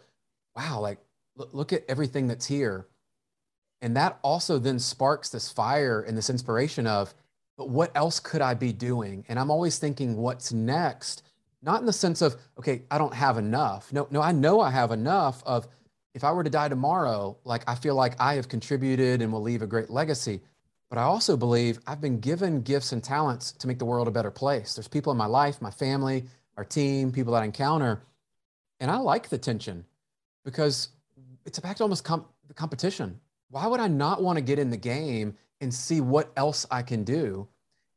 wow 0.56 0.80
like 0.80 0.98
look, 1.36 1.50
look 1.52 1.72
at 1.72 1.84
everything 1.88 2.26
that's 2.26 2.46
here 2.46 2.86
and 3.80 3.96
that 3.96 4.18
also 4.22 4.58
then 4.58 4.78
sparks 4.78 5.30
this 5.30 5.50
fire 5.50 6.02
and 6.02 6.16
this 6.16 6.30
inspiration 6.30 6.86
of 6.86 7.14
but 7.56 7.68
what 7.68 7.90
else 7.94 8.20
could 8.20 8.40
I 8.40 8.54
be 8.54 8.72
doing 8.72 9.24
and 9.28 9.38
I'm 9.38 9.50
always 9.50 9.78
thinking 9.78 10.16
what's 10.16 10.52
next 10.52 11.22
not 11.62 11.80
in 11.80 11.86
the 11.86 11.92
sense 11.92 12.22
of 12.22 12.36
okay 12.58 12.82
I 12.90 12.98
don't 12.98 13.14
have 13.14 13.38
enough 13.38 13.92
no 13.92 14.06
no 14.10 14.20
I 14.20 14.32
know 14.32 14.60
I 14.60 14.70
have 14.70 14.92
enough 14.92 15.42
of 15.44 15.68
if 16.14 16.24
I 16.24 16.32
were 16.32 16.44
to 16.44 16.50
die 16.50 16.68
tomorrow, 16.68 17.36
like 17.44 17.62
I 17.68 17.74
feel 17.74 17.94
like 17.94 18.20
I 18.20 18.34
have 18.34 18.48
contributed 18.48 19.22
and 19.22 19.32
will 19.32 19.42
leave 19.42 19.62
a 19.62 19.66
great 19.66 19.90
legacy. 19.90 20.40
But 20.88 20.98
I 20.98 21.02
also 21.02 21.36
believe 21.36 21.78
I've 21.86 22.00
been 22.00 22.18
given 22.18 22.62
gifts 22.62 22.92
and 22.92 23.02
talents 23.02 23.52
to 23.52 23.68
make 23.68 23.78
the 23.78 23.84
world 23.84 24.08
a 24.08 24.10
better 24.10 24.30
place. 24.30 24.74
There's 24.74 24.88
people 24.88 25.12
in 25.12 25.18
my 25.18 25.26
life, 25.26 25.62
my 25.62 25.70
family, 25.70 26.24
our 26.56 26.64
team, 26.64 27.12
people 27.12 27.32
that 27.34 27.42
I 27.42 27.44
encounter. 27.44 28.02
And 28.80 28.90
I 28.90 28.96
like 28.96 29.28
the 29.28 29.38
tension 29.38 29.84
because 30.44 30.88
it's 31.44 31.58
back 31.58 31.76
to 31.76 31.82
almost 31.82 32.04
the 32.04 32.54
competition. 32.54 33.20
Why 33.50 33.66
would 33.66 33.80
I 33.80 33.88
not 33.88 34.22
want 34.22 34.36
to 34.38 34.42
get 34.42 34.58
in 34.58 34.70
the 34.70 34.76
game 34.76 35.36
and 35.60 35.72
see 35.72 36.00
what 36.00 36.32
else 36.36 36.66
I 36.70 36.82
can 36.82 37.04
do? 37.04 37.46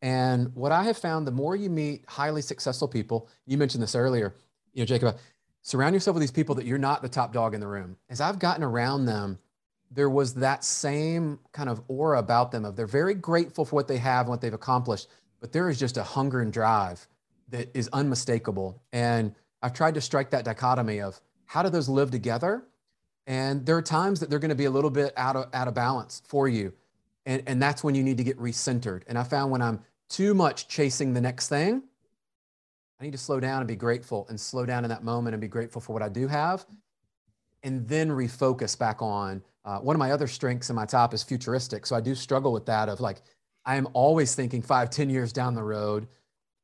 And 0.02 0.54
what 0.54 0.74
I 0.74 0.84
have 0.84 0.98
found, 0.98 1.26
the 1.26 1.32
more 1.32 1.56
you 1.56 1.70
meet 1.70 2.04
highly 2.08 2.42
successful 2.42 2.90
people, 2.90 3.30
you 3.46 3.58
mentioned 3.58 3.82
this 3.82 3.96
earlier, 3.96 4.36
you 4.74 4.82
know, 4.82 4.86
Jacob, 4.86 5.18
surround 5.62 5.94
yourself 5.94 6.16
with 6.16 6.22
these 6.22 6.32
people 6.32 6.56
that 6.56 6.66
you're 6.66 6.78
not 6.78 7.02
the 7.02 7.08
top 7.08 7.32
dog 7.32 7.54
in 7.54 7.62
the 7.62 7.68
room. 7.68 7.96
As 8.10 8.20
I've 8.20 8.38
gotten 8.38 8.64
around 8.64 9.06
them, 9.06 9.40
there 9.90 10.10
was 10.10 10.34
that 10.34 10.64
same 10.64 11.40
kind 11.54 11.70
of 11.70 11.82
aura 11.88 12.20
about 12.20 12.52
them 12.52 12.66
of 12.66 12.76
they're 12.76 12.88
very 12.88 13.14
grateful 13.14 13.64
for 13.64 13.76
what 13.76 13.88
they 13.88 13.98
have 13.98 14.22
and 14.22 14.30
what 14.30 14.42
they've 14.42 14.54
accomplished, 14.54 15.08
but 15.40 15.54
there 15.54 15.70
is 15.70 15.80
just 15.80 15.98
a 15.98 16.04
hunger 16.04 16.42
and 16.42 16.52
drive 16.52 17.08
that 17.50 17.70
is 17.74 17.90
unmistakable. 17.94 18.82
And 18.92 19.34
I've 19.64 19.74
tried 19.74 19.96
to 19.96 20.02
strike 20.02 20.30
that 20.32 20.46
dichotomy 20.46 21.02
of 21.02 21.20
how 21.46 21.64
do 21.64 21.70
those 21.70 21.90
live 21.90 22.12
together? 22.12 22.64
And 23.26 23.66
there 23.66 23.78
are 23.78 23.82
times 23.82 24.20
that 24.20 24.30
they're 24.30 24.38
going 24.40 24.50
to 24.50 24.56
be 24.56 24.66
a 24.66 24.72
little 24.72 24.90
bit 24.90 25.14
out 25.16 25.36
of 25.36 25.48
out 25.54 25.68
of 25.70 25.74
balance 25.74 26.22
for 26.28 26.48
you. 26.48 26.74
And, 27.26 27.42
and 27.48 27.62
that's 27.62 27.84
when 27.84 27.96
you 27.96 28.04
need 28.04 28.18
to 28.18 28.24
get 28.24 28.38
recentered. 28.38 29.04
And 29.08 29.18
I 29.18 29.24
found 29.24 29.50
when 29.50 29.62
I'm 29.62 29.80
too 30.10 30.34
much 30.34 30.68
chasing 30.68 31.14
the 31.14 31.22
next 31.22 31.48
thing, 31.48 31.84
I 33.00 33.06
need 33.06 33.14
to 33.14 33.18
slow 33.18 33.40
down 33.40 33.60
and 33.60 33.68
be 33.68 33.78
grateful 33.78 34.26
and 34.28 34.40
slow 34.40 34.66
down 34.66 34.84
in 34.84 34.90
that 34.90 35.04
moment 35.04 35.34
and 35.34 35.40
be 35.40 35.48
grateful 35.48 35.80
for 35.82 35.94
what 35.94 36.02
I 36.02 36.10
do 36.10 36.28
have. 36.28 36.66
And 37.64 37.88
then 37.88 38.10
refocus 38.10 38.78
back 38.78 39.02
on 39.02 39.42
uh, 39.64 39.80
one 39.80 39.96
of 39.96 40.00
my 40.00 40.12
other 40.12 40.28
strengths 40.28 40.70
in 40.70 40.76
my 40.76 40.86
top 40.86 41.14
is 41.14 41.24
futuristic. 41.24 41.86
So 41.86 41.96
I 41.96 42.02
do 42.02 42.14
struggle 42.14 42.52
with 42.52 42.66
that 42.66 42.90
of 42.90 43.00
like, 43.00 43.22
I 43.66 43.78
am 43.78 43.88
always 43.94 44.36
thinking 44.36 44.62
five, 44.62 44.90
ten 44.90 45.10
years 45.10 45.32
down 45.32 45.56
the 45.56 45.64
road. 45.64 46.08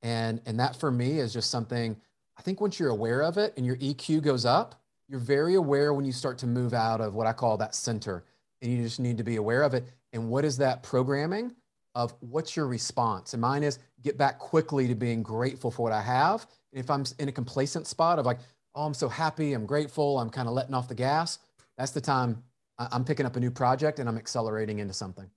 And, 0.01 0.41
and 0.45 0.59
that 0.59 0.75
for 0.75 0.91
me 0.91 1.19
is 1.19 1.31
just 1.31 1.49
something 1.49 1.95
I 2.39 2.41
think 2.41 2.61
once 2.61 2.79
you're 2.79 2.89
aware 2.89 3.21
of 3.21 3.37
it 3.37 3.53
and 3.57 3.65
your 3.65 3.75
EQ 3.75 4.23
goes 4.23 4.45
up, 4.45 4.81
you're 5.07 5.19
very 5.19 5.55
aware 5.55 5.93
when 5.93 6.05
you 6.05 6.11
start 6.11 6.37
to 6.39 6.47
move 6.47 6.73
out 6.73 7.01
of 7.01 7.13
what 7.13 7.27
I 7.27 7.33
call 7.33 7.57
that 7.57 7.75
center. 7.75 8.23
And 8.61 8.71
you 8.71 8.81
just 8.81 8.99
need 8.99 9.17
to 9.17 9.23
be 9.23 9.35
aware 9.35 9.61
of 9.61 9.73
it. 9.75 9.85
And 10.13 10.29
what 10.29 10.43
is 10.45 10.57
that 10.57 10.81
programming? 10.81 11.53
of 11.95 12.13
what's 12.19 12.55
your 12.55 12.67
response? 12.67 13.33
And 13.33 13.41
mine 13.41 13.63
is 13.63 13.79
get 14.03 14.17
back 14.17 14.39
quickly 14.39 14.87
to 14.87 14.95
being 14.95 15.23
grateful 15.23 15.71
for 15.71 15.83
what 15.83 15.91
I 15.91 16.01
have. 16.01 16.47
And 16.71 16.79
if 16.79 16.89
I'm 16.89 17.03
in 17.19 17.29
a 17.29 17.31
complacent 17.31 17.87
spot 17.87 18.19
of 18.19 18.25
like, 18.25 18.39
oh, 18.75 18.85
I'm 18.85 18.93
so 18.93 19.09
happy, 19.09 19.53
I'm 19.53 19.65
grateful, 19.65 20.19
I'm 20.19 20.29
kind 20.29 20.47
of 20.47 20.53
letting 20.53 20.73
off 20.73 20.87
the 20.87 20.95
gas, 20.95 21.39
that's 21.77 21.91
the 21.91 22.01
time 22.01 22.43
I'm 22.77 23.03
picking 23.03 23.25
up 23.25 23.35
a 23.35 23.39
new 23.39 23.51
project 23.51 23.99
and 23.99 24.07
I'm 24.07 24.17
accelerating 24.17 24.79
into 24.79 24.93
something. 24.93 25.29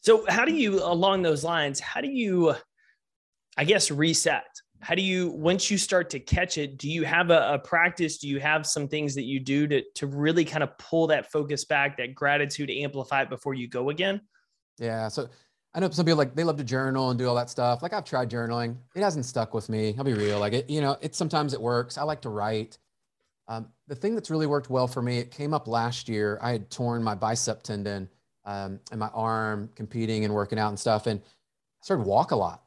So, 0.00 0.24
how 0.28 0.44
do 0.44 0.54
you, 0.54 0.82
along 0.82 1.22
those 1.22 1.42
lines, 1.42 1.80
how 1.80 2.00
do 2.00 2.08
you, 2.08 2.54
I 3.56 3.64
guess, 3.64 3.90
reset? 3.90 4.44
How 4.80 4.94
do 4.94 5.02
you 5.02 5.30
once 5.30 5.70
you 5.70 5.78
start 5.78 6.10
to 6.10 6.20
catch 6.20 6.58
it 6.58 6.78
do 6.78 6.88
you 6.88 7.04
have 7.04 7.30
a, 7.30 7.54
a, 7.54 7.58
practice? 7.58 8.18
Do 8.18 8.28
you 8.28 8.40
have 8.40 8.66
some 8.66 8.88
things 8.88 9.14
that 9.14 9.24
you 9.24 9.40
do 9.40 9.66
to 9.66 9.82
to 9.94 10.06
really 10.06 10.44
kind 10.44 10.62
of 10.62 10.76
pull 10.78 11.06
that 11.08 11.30
focus 11.30 11.64
back 11.64 11.96
that 11.96 12.14
gratitude 12.14 12.70
amplify 12.70 13.22
it 13.22 13.30
before 13.30 13.54
you 13.54 13.68
go 13.68 13.90
again? 13.90 14.20
Yeah 14.78 15.08
so 15.08 15.28
i 15.74 15.80
know 15.80 15.90
some 15.90 16.06
people 16.06 16.16
like 16.16 16.34
they 16.34 16.44
love 16.44 16.56
to 16.56 16.64
journal 16.64 17.10
and 17.10 17.18
do 17.18 17.28
all 17.28 17.34
that 17.34 17.50
stuff. 17.50 17.82
Like 17.82 17.92
i've 17.92 18.04
tried 18.04 18.30
journaling. 18.30 18.76
It 18.94 19.02
hasn't 19.02 19.24
stuck 19.24 19.54
with 19.54 19.68
me. 19.68 19.94
I'll 19.96 20.04
be 20.04 20.14
real. 20.14 20.38
Like 20.38 20.52
it 20.52 20.70
you 20.70 20.80
know 20.80 20.96
it 21.00 21.14
sometimes 21.14 21.54
it 21.54 21.60
works. 21.60 21.98
I 21.98 22.02
like 22.02 22.22
to 22.22 22.28
write. 22.30 22.78
Um, 23.48 23.68
the 23.86 23.94
thing 23.94 24.16
that's 24.16 24.28
really 24.28 24.46
worked 24.46 24.70
well 24.70 24.88
for 24.88 25.02
me 25.02 25.18
it 25.18 25.30
came 25.30 25.54
up 25.54 25.68
last 25.68 26.08
year. 26.08 26.38
I 26.42 26.52
had 26.52 26.70
torn 26.70 27.02
my 27.02 27.14
bicep 27.14 27.62
tendon 27.62 28.08
um, 28.46 28.80
and 28.90 28.98
my 29.00 29.08
arm 29.08 29.68
competing 29.74 30.24
and 30.24 30.32
working 30.32 30.58
out 30.58 30.68
and 30.68 30.78
stuff 30.78 31.06
and 31.06 31.20
i 31.20 31.84
started 31.84 32.06
walk 32.06 32.30
a 32.30 32.36
lot 32.36 32.62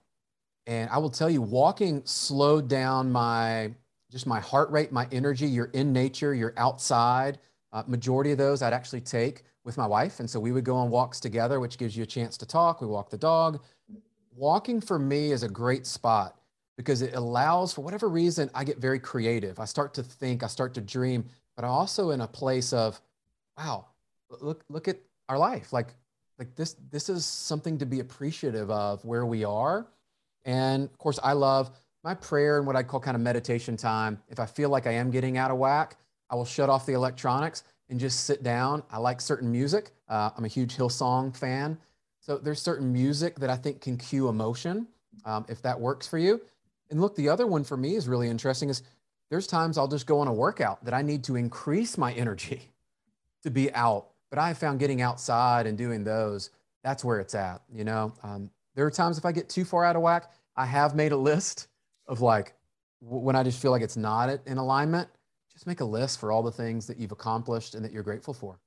and 0.70 0.88
I 0.92 1.00
will 1.00 1.10
tell 1.10 1.32
you, 1.32 1.42
walking 1.42 2.04
slowed 2.06 2.68
down 2.68 3.12
my 3.12 3.72
just 4.12 4.28
my 4.28 4.40
heart 4.40 4.70
rate, 4.70 4.92
my 4.92 5.08
energy. 5.12 5.48
You're 5.48 5.72
in 5.74 5.92
nature, 5.92 6.36
you're 6.36 6.54
outside. 6.58 7.40
Uh, 7.74 7.84
majority 7.88 8.32
of 8.32 8.38
those 8.38 8.62
I'd 8.62 8.74
actually 8.74 9.02
take 9.02 9.44
with 9.64 9.78
my 9.78 9.88
wife. 9.88 10.20
And 10.20 10.30
so 10.30 10.40
we 10.40 10.52
would 10.52 10.64
go 10.64 10.76
on 10.76 10.92
walks 10.92 11.20
together, 11.20 11.60
which 11.60 11.80
gives 11.80 11.98
you 11.98 12.04
a 12.04 12.06
chance 12.06 12.38
to 12.38 12.46
talk. 12.46 12.82
We 12.82 12.88
walk 12.88 13.10
the 13.10 13.18
dog. 13.18 13.64
Walking 14.36 14.80
for 14.80 15.00
me 15.00 15.32
is 15.32 15.42
a 15.42 15.50
great 15.50 15.88
spot 15.88 16.40
because 16.78 17.02
it 17.02 17.16
allows, 17.16 17.74
for 17.74 17.82
whatever 17.82 18.08
reason, 18.08 18.52
I 18.54 18.64
get 18.64 18.78
very 18.78 19.00
creative. 19.00 19.60
I 19.60 19.66
start 19.66 19.96
to 19.96 20.04
think, 20.04 20.44
I 20.44 20.48
start 20.48 20.76
to 20.76 20.82
dream, 20.82 21.26
but 21.56 21.66
I'm 21.66 21.72
also 21.72 22.12
in 22.12 22.22
a 22.22 22.28
place 22.28 22.74
of, 22.74 23.02
wow, 23.58 23.88
look, 24.40 24.64
look 24.70 24.88
at 24.88 24.98
our 25.30 25.38
life. 25.38 25.74
Like, 25.74 25.96
like 26.38 26.56
this, 26.56 26.76
this 26.92 27.10
is 27.10 27.26
something 27.26 27.80
to 27.80 27.88
be 27.88 28.02
appreciative 28.02 28.70
of 28.70 29.04
where 29.04 29.26
we 29.26 29.44
are 29.44 29.88
and 30.46 30.84
of 30.84 30.98
course, 30.98 31.20
I 31.22 31.34
love 31.34 31.72
my 32.04 32.14
prayer 32.14 32.58
and 32.58 32.66
what 32.66 32.76
I 32.76 32.84
call 32.84 33.00
kind 33.00 33.16
of 33.16 33.22
meditation 33.22 33.76
time. 33.78 34.22
If 34.30 34.40
I 34.40 34.46
feel 34.46 34.70
like 34.70 34.88
I 34.88 34.94
am 34.94 35.12
getting 35.12 35.38
out 35.38 35.52
of 35.52 35.58
whack, 35.58 35.98
I 36.30 36.36
will 36.36 36.46
shut 36.46 36.70
off 36.70 36.86
the 36.86 36.94
electronics 36.94 37.64
and 37.90 38.00
just 38.00 38.26
sit 38.26 38.44
down. 38.44 38.84
I 38.92 38.98
like 38.98 39.20
certain 39.20 39.52
music. 39.52 39.92
Uh, 40.08 40.30
I'm 40.38 40.46
a 40.46 40.50
huge 40.50 40.78
Hillsong 40.78 41.36
fan. 41.36 41.78
So 42.20 42.38
there's 42.38 42.62
certain 42.62 42.92
music 42.94 43.40
that 43.40 43.50
I 43.50 43.56
think 43.56 43.82
can 43.82 43.98
cue 43.98 44.30
emotion, 44.30 44.88
um, 45.26 45.46
if 45.50 45.62
that 45.64 45.80
works 45.80 46.08
for 46.08 46.18
you. 46.18 46.42
And 46.90 47.02
look, 47.02 47.16
the 47.16 47.30
other 47.30 47.48
one 47.48 47.64
for 47.64 47.78
me 47.78 47.96
is 47.96 48.08
really 48.08 48.30
interesting 48.30 48.70
is 48.70 48.84
there's 49.30 49.48
times 49.48 49.78
I'll 49.78 49.88
just 49.88 50.08
go 50.08 50.20
on 50.20 50.28
a 50.28 50.34
workout 50.34 50.84
that 50.86 50.94
I 50.94 51.02
need 51.02 51.24
to 51.26 51.36
increase 51.36 51.98
my 51.98 52.14
energy 52.14 52.62
to 53.44 53.52
be 53.52 53.74
out. 53.74 54.08
But 54.30 54.40
I 54.40 54.54
found 54.54 54.80
getting 54.80 55.02
outside 55.02 55.66
and 55.66 55.78
doing 55.78 56.04
those, 56.04 56.52
that's 56.84 57.04
where 57.04 57.20
it's 57.20 57.34
at. 57.34 57.62
You 57.74 57.84
know, 57.84 58.14
um, 58.22 58.52
there 58.80 58.88
are 58.88 58.92
times 58.92 59.18
if 59.18 59.26
I 59.26 59.34
get 59.34 59.50
too 59.50 59.66
far 59.66 59.84
out 59.84 59.98
of 59.98 60.02
whack, 60.02 60.32
I 60.56 60.66
have 60.66 60.96
made 60.96 61.12
a 61.12 61.18
list 61.18 61.68
of 62.08 62.22
like 62.22 62.54
when 63.02 63.36
I 63.36 63.44
just 63.44 63.62
feel 63.62 63.72
like 63.72 63.82
it's 63.82 63.98
not 63.98 64.30
in 64.46 64.58
alignment, 64.58 65.10
just 65.52 65.68
make 65.68 65.82
a 65.82 65.86
list 65.86 66.18
for 66.18 66.32
all 66.32 66.42
the 66.42 66.52
things 66.54 66.88
that 66.88 66.98
you've 66.98 67.12
accomplished 67.12 67.76
and 67.76 67.84
that 67.84 67.92
you're 67.92 68.04
grateful 68.04 68.34
for. 68.34 68.58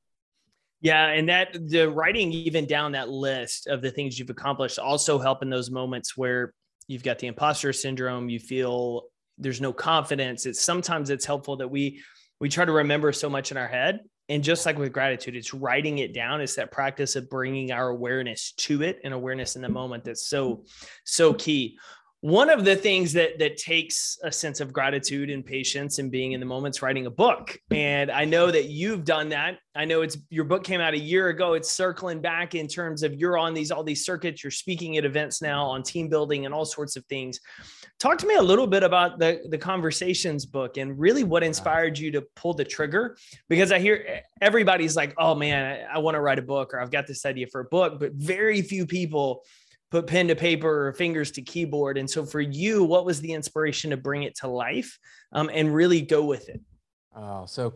Yeah, 0.83 1.07
and 1.07 1.31
that 1.31 1.55
the 1.55 1.91
writing 1.91 2.31
even 2.31 2.67
down 2.67 2.93
that 2.93 3.09
list 3.09 3.69
of 3.69 3.81
the 3.81 3.91
things 3.91 4.19
you've 4.19 4.29
accomplished 4.29 4.79
also 4.79 5.19
help 5.19 5.43
in 5.43 5.49
those 5.49 5.71
moments 5.71 6.15
where 6.15 6.53
you've 6.89 7.05
got 7.05 7.19
the 7.19 7.29
imposter 7.29 7.73
syndrome, 7.73 8.29
you 8.29 8.39
feel 8.39 9.05
there's 9.39 9.63
no 9.63 9.73
confidence. 9.73 10.45
It's 10.45 10.61
sometimes 10.61 11.09
it's 11.09 11.25
helpful 11.25 11.57
that 11.57 11.69
we 11.69 12.03
we 12.39 12.51
try 12.51 12.67
to 12.67 12.73
remember 12.73 13.13
so 13.13 13.31
much 13.31 13.51
in 13.51 13.57
our 13.57 13.69
head 13.69 14.01
and 14.29 14.43
just 14.43 14.65
like 14.65 14.79
with 14.79 14.93
gratitude, 14.93 15.37
it's 15.37 15.53
writing 15.53 15.99
it 15.99 16.15
down. 16.15 16.41
It's 16.41 16.55
that 16.55 16.71
practice 16.71 17.17
of 17.17 17.29
bringing 17.29 17.73
our 17.73 17.89
awareness 17.89 18.53
to 18.59 18.83
it 18.83 19.01
and 19.05 19.13
awareness 19.13 19.57
in 19.57 19.63
the 19.63 19.69
moment 19.69 20.05
that's 20.05 20.27
so, 20.27 20.65
so 21.05 21.35
key. 21.35 21.79
One 22.23 22.51
of 22.51 22.65
the 22.65 22.77
things 22.77 23.13
that 23.15 23.41
that 23.41 23.57
takes 23.57 24.17
a 24.23 24.31
sense 24.31 24.61
of 24.61 24.73
gratitude 24.73 25.29
and 25.29 25.45
patience 25.45 25.99
and 25.99 26.09
being 26.09 26.33
in 26.33 26.39
the 26.39 26.47
moments 26.47 26.81
writing 26.81 27.07
a 27.07 27.11
book. 27.11 27.59
And 27.73 28.13
I 28.13 28.25
know 28.25 28.49
that 28.49 28.67
you've 28.67 29.05
done 29.05 29.31
that. 29.31 29.59
I 29.75 29.87
know 29.87 30.03
it's 30.03 30.17
your 30.31 30.45
book 30.45 30.63
came 30.63 30.81
out 30.81 30.95
a 30.95 30.99
year 30.99 31.31
ago. 31.31 31.55
It's 31.55 31.73
circling 31.73 32.21
back 32.21 32.55
in 32.55 32.69
terms 32.69 33.03
of 33.03 33.13
you're 33.15 33.37
on 33.37 33.55
these 33.55 33.73
all 33.73 33.83
these 33.83 34.05
circuits, 34.05 34.45
you're 34.45 34.53
speaking 34.53 34.97
at 34.99 35.05
events 35.05 35.43
now 35.43 35.67
on 35.67 35.83
team 35.83 36.09
building 36.09 36.47
and 36.47 36.55
all 36.55 36.65
sorts 36.65 36.95
of 36.95 37.05
things. 37.07 37.41
Talk 37.99 38.19
to 38.19 38.27
me 38.27 38.37
a 38.37 38.43
little 38.43 38.69
bit 38.69 38.85
about 38.85 39.19
the, 39.19 39.43
the 39.49 39.59
conversations 39.59 40.47
book 40.47 40.77
and 40.77 40.97
really 40.97 41.25
what 41.25 41.43
inspired 41.43 41.99
you 41.99 42.13
to 42.13 42.23
pull 42.37 42.55
the 42.55 42.65
trigger. 42.65 43.17
Because 43.49 43.73
I 43.73 43.81
hear 43.81 44.23
everybody's 44.41 44.95
like, 44.95 45.13
oh 45.19 45.35
man, 45.35 45.87
I, 45.91 45.97
I 45.97 45.99
want 45.99 46.15
to 46.15 46.21
write 46.21 46.39
a 46.39 46.43
book 46.43 46.73
or 46.73 46.81
I've 46.81 46.93
got 46.93 47.09
this 47.09 47.27
idea 47.27 47.49
for 47.51 47.63
a 47.63 47.65
book, 47.65 47.99
but 47.99 48.13
very 48.13 48.63
few 48.63 48.87
people 48.87 49.43
put 49.93 50.07
pen 50.07 50.27
to 50.27 50.35
paper 50.35 50.89
or 50.89 50.93
fingers 50.95 51.31
to 51.31 51.43
keyboard. 51.43 51.99
And 51.99 52.09
so 52.09 52.25
for 52.25 52.41
you, 52.41 52.83
what 52.83 53.05
was 53.05 53.21
the 53.21 53.31
inspiration 53.31 53.91
to 53.91 53.97
bring 53.99 54.23
it 54.23 54.35
to 54.37 54.49
life 54.49 54.99
um, 55.33 55.51
and 55.53 55.75
really 55.75 56.01
go 56.01 56.25
with 56.25 56.49
it? 56.49 56.63
Oh, 57.15 57.45
so 57.45 57.75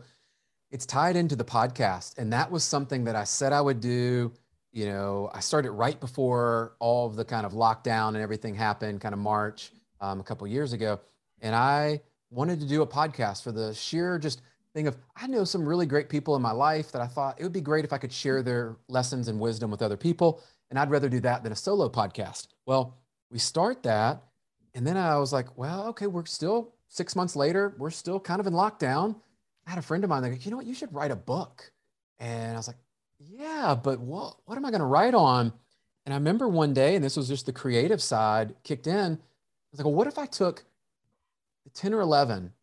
it's 0.71 0.87
tied 0.87 1.15
into 1.15 1.35
the 1.35 1.45
podcast. 1.45 2.17
And 2.17 2.33
that 2.33 2.49
was 2.49 2.63
something 2.63 3.03
that 3.03 3.15
I 3.15 3.23
said 3.23 3.53
I 3.53 3.61
would 3.61 3.79
do. 3.79 4.33
You 4.71 4.87
know, 4.87 5.29
I 5.31 5.41
started 5.41 5.69
right 5.69 5.99
before 5.99 6.75
all 6.79 7.05
of 7.05 7.15
the 7.15 7.23
kind 7.23 7.45
of 7.45 7.51
lockdown 7.51 8.09
and 8.09 8.17
everything 8.17 8.55
happened, 8.55 8.99
kind 8.99 9.13
of 9.13 9.19
March 9.19 9.71
um, 10.01 10.19
a 10.19 10.23
couple 10.23 10.47
years 10.47 10.73
ago, 10.73 10.99
and 11.41 11.55
I 11.55 12.01
wanted 12.31 12.59
to 12.61 12.67
do 12.67 12.81
a 12.81 12.87
podcast 12.87 13.43
for 13.43 13.51
the 13.51 13.75
sheer 13.75 14.17
just 14.17 14.41
thing 14.73 14.87
of 14.87 14.97
I 15.15 15.27
know 15.27 15.43
some 15.43 15.67
really 15.67 15.85
great 15.85 16.09
people 16.09 16.35
in 16.35 16.41
my 16.41 16.51
life 16.51 16.91
that 16.91 17.01
I 17.01 17.07
thought 17.07 17.39
it 17.39 17.43
would 17.43 17.53
be 17.53 17.61
great 17.61 17.85
if 17.85 17.93
I 17.93 17.97
could 17.97 18.11
share 18.11 18.43
their 18.43 18.75
lessons 18.87 19.27
and 19.27 19.39
wisdom 19.39 19.71
with 19.71 19.81
other 19.81 19.97
people, 19.97 20.41
and 20.69 20.79
I'd 20.79 20.89
rather 20.89 21.09
do 21.09 21.19
that 21.21 21.43
than 21.43 21.51
a 21.51 21.55
solo 21.55 21.89
podcast. 21.89 22.47
Well, 22.65 22.97
we 23.31 23.39
start 23.39 23.83
that, 23.83 24.23
and 24.73 24.85
then 24.85 24.97
I 24.97 25.17
was 25.17 25.33
like, 25.33 25.57
well, 25.57 25.87
okay, 25.87 26.07
we're 26.07 26.25
still 26.25 26.73
six 26.87 27.15
months 27.15 27.35
later, 27.35 27.75
we're 27.77 27.89
still 27.89 28.19
kind 28.19 28.39
of 28.39 28.47
in 28.47 28.53
lockdown. 28.53 29.15
I 29.65 29.71
had 29.71 29.79
a 29.79 29.83
friend 29.83 30.03
of 30.03 30.09
mine 30.09 30.23
like, 30.23 30.45
you 30.45 30.51
know 30.51 30.57
what, 30.57 30.65
you 30.65 30.73
should 30.73 30.93
write 30.93 31.11
a 31.11 31.15
book, 31.15 31.71
and 32.19 32.53
I 32.53 32.57
was 32.57 32.67
like, 32.67 32.77
yeah, 33.19 33.75
but 33.75 33.99
what 33.99 34.37
what 34.45 34.57
am 34.57 34.65
I 34.65 34.71
going 34.71 34.81
to 34.81 34.85
write 34.85 35.15
on? 35.15 35.51
And 36.05 36.13
I 36.13 36.17
remember 36.17 36.47
one 36.47 36.73
day, 36.73 36.95
and 36.95 37.03
this 37.03 37.17
was 37.17 37.27
just 37.27 37.45
the 37.45 37.51
creative 37.51 38.01
side 38.01 38.55
kicked 38.63 38.87
in 38.87 39.19
I 39.67 39.73
was 39.73 39.79
like, 39.79 39.85
well, 39.85 39.95
what 39.95 40.07
if 40.07 40.17
I 40.17 40.25
took 40.25 40.63
10 41.73 41.93
or 41.93 41.99
11 41.99 42.53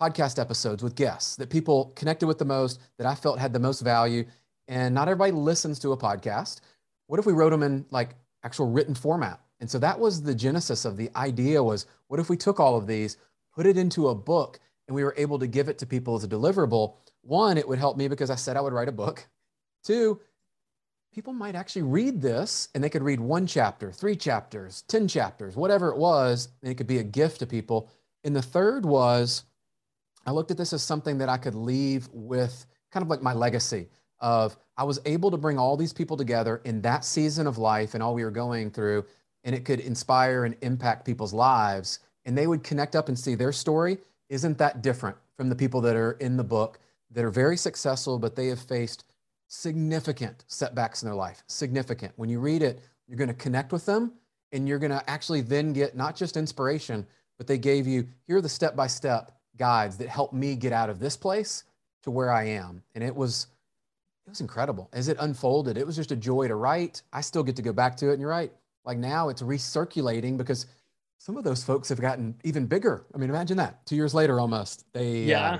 podcast 0.00 0.40
episodes 0.40 0.82
with 0.82 0.96
guests 0.96 1.36
that 1.36 1.48
people 1.48 1.92
connected 1.94 2.26
with 2.26 2.38
the 2.38 2.44
most, 2.44 2.80
that 2.98 3.06
I 3.06 3.14
felt 3.14 3.38
had 3.38 3.52
the 3.52 3.60
most 3.60 3.80
value, 3.80 4.24
and 4.66 4.92
not 4.92 5.08
everybody 5.08 5.30
listens 5.30 5.78
to 5.80 5.92
a 5.92 5.96
podcast. 5.96 6.60
What 7.06 7.20
if 7.20 7.26
we 7.26 7.32
wrote 7.32 7.50
them 7.50 7.62
in 7.62 7.86
like 7.90 8.14
actual 8.42 8.70
written 8.70 8.94
format? 8.94 9.40
And 9.60 9.70
so 9.70 9.78
that 9.78 9.98
was 9.98 10.22
the 10.22 10.34
genesis 10.34 10.84
of 10.84 10.96
the 10.96 11.10
idea 11.16 11.62
was 11.62 11.86
what 12.08 12.20
if 12.20 12.28
we 12.28 12.36
took 12.36 12.60
all 12.60 12.76
of 12.76 12.86
these, 12.86 13.16
put 13.54 13.66
it 13.66 13.76
into 13.76 14.08
a 14.08 14.14
book, 14.14 14.58
and 14.86 14.94
we 14.94 15.04
were 15.04 15.14
able 15.16 15.38
to 15.38 15.46
give 15.46 15.68
it 15.68 15.78
to 15.78 15.86
people 15.86 16.14
as 16.14 16.24
a 16.24 16.28
deliverable? 16.28 16.96
One, 17.22 17.56
it 17.56 17.66
would 17.66 17.78
help 17.78 17.96
me 17.96 18.08
because 18.08 18.30
I 18.30 18.34
said 18.34 18.56
I 18.56 18.60
would 18.60 18.72
write 18.72 18.88
a 18.88 18.92
book. 18.92 19.26
Two, 19.82 20.20
people 21.14 21.32
might 21.32 21.54
actually 21.54 21.82
read 21.82 22.20
this 22.20 22.68
and 22.74 22.82
they 22.82 22.90
could 22.90 23.02
read 23.02 23.20
one 23.20 23.46
chapter, 23.46 23.92
three 23.92 24.16
chapters, 24.16 24.82
10 24.88 25.08
chapters, 25.08 25.56
whatever 25.56 25.88
it 25.90 25.96
was, 25.96 26.48
and 26.62 26.70
it 26.70 26.74
could 26.74 26.86
be 26.86 26.98
a 26.98 27.04
gift 27.04 27.38
to 27.38 27.46
people. 27.46 27.88
And 28.24 28.34
the 28.34 28.42
third 28.42 28.84
was 28.84 29.44
I 30.26 30.32
looked 30.32 30.50
at 30.50 30.56
this 30.56 30.72
as 30.72 30.82
something 30.82 31.18
that 31.18 31.28
I 31.28 31.36
could 31.36 31.54
leave 31.54 32.08
with 32.12 32.66
kind 32.90 33.02
of 33.02 33.08
like 33.08 33.22
my 33.22 33.32
legacy 33.32 33.88
of 34.20 34.56
I 34.76 34.84
was 34.84 35.00
able 35.04 35.30
to 35.30 35.36
bring 35.36 35.58
all 35.58 35.76
these 35.76 35.92
people 35.92 36.16
together 36.16 36.60
in 36.64 36.80
that 36.82 37.04
season 37.04 37.46
of 37.46 37.58
life 37.58 37.94
and 37.94 38.02
all 38.02 38.14
we 38.14 38.24
were 38.24 38.30
going 38.30 38.70
through, 38.70 39.04
and 39.44 39.54
it 39.54 39.64
could 39.64 39.80
inspire 39.80 40.44
and 40.44 40.56
impact 40.62 41.04
people's 41.04 41.32
lives. 41.32 42.00
And 42.24 42.36
they 42.36 42.46
would 42.46 42.64
connect 42.64 42.96
up 42.96 43.08
and 43.08 43.18
see 43.18 43.34
their 43.34 43.52
story 43.52 43.98
isn't 44.28 44.58
that 44.58 44.82
different 44.82 45.16
from 45.36 45.48
the 45.48 45.54
people 45.54 45.80
that 45.82 45.96
are 45.96 46.12
in 46.12 46.36
the 46.36 46.44
book 46.44 46.78
that 47.10 47.24
are 47.24 47.30
very 47.30 47.56
successful, 47.56 48.18
but 48.18 48.34
they 48.34 48.46
have 48.48 48.60
faced 48.60 49.04
significant 49.46 50.44
setbacks 50.48 51.02
in 51.02 51.06
their 51.06 51.14
life. 51.14 51.42
Significant. 51.46 52.12
When 52.16 52.28
you 52.28 52.40
read 52.40 52.62
it, 52.62 52.80
you're 53.06 53.18
going 53.18 53.28
to 53.28 53.34
connect 53.34 53.72
with 53.72 53.86
them 53.86 54.12
and 54.52 54.68
you're 54.68 54.78
going 54.78 54.90
to 54.90 55.10
actually 55.10 55.42
then 55.42 55.72
get 55.72 55.96
not 55.96 56.16
just 56.16 56.36
inspiration, 56.36 57.06
but 57.36 57.46
they 57.46 57.58
gave 57.58 57.86
you 57.86 58.06
here 58.26 58.38
are 58.38 58.40
the 58.40 58.48
step 58.48 58.74
by 58.74 58.86
step 58.86 59.32
guides 59.56 59.96
that 59.98 60.08
helped 60.08 60.34
me 60.34 60.56
get 60.56 60.72
out 60.72 60.90
of 60.90 60.98
this 60.98 61.16
place 61.16 61.64
to 62.02 62.10
where 62.10 62.32
I 62.32 62.44
am. 62.44 62.82
And 62.94 63.04
it 63.04 63.14
was 63.14 63.48
it 64.26 64.30
was 64.30 64.40
incredible 64.40 64.88
as 64.92 65.08
it 65.08 65.16
unfolded. 65.20 65.76
It 65.76 65.86
was 65.86 65.96
just 65.96 66.12
a 66.12 66.16
joy 66.16 66.48
to 66.48 66.54
write. 66.54 67.02
I 67.12 67.20
still 67.20 67.42
get 67.42 67.56
to 67.56 67.62
go 67.62 67.72
back 67.72 67.96
to 67.98 68.08
it. 68.08 68.12
And 68.12 68.20
you're 68.20 68.30
right. 68.30 68.52
Like 68.84 68.98
now 68.98 69.28
it's 69.28 69.42
recirculating 69.42 70.36
because 70.36 70.66
some 71.18 71.36
of 71.36 71.44
those 71.44 71.62
folks 71.62 71.88
have 71.88 72.00
gotten 72.00 72.34
even 72.44 72.66
bigger. 72.66 73.06
I 73.14 73.18
mean, 73.18 73.30
imagine 73.30 73.56
that 73.58 73.84
two 73.86 73.96
years 73.96 74.14
later 74.14 74.40
almost. 74.40 74.86
They 74.92 75.22
yeah. 75.22 75.52
Uh, 75.52 75.58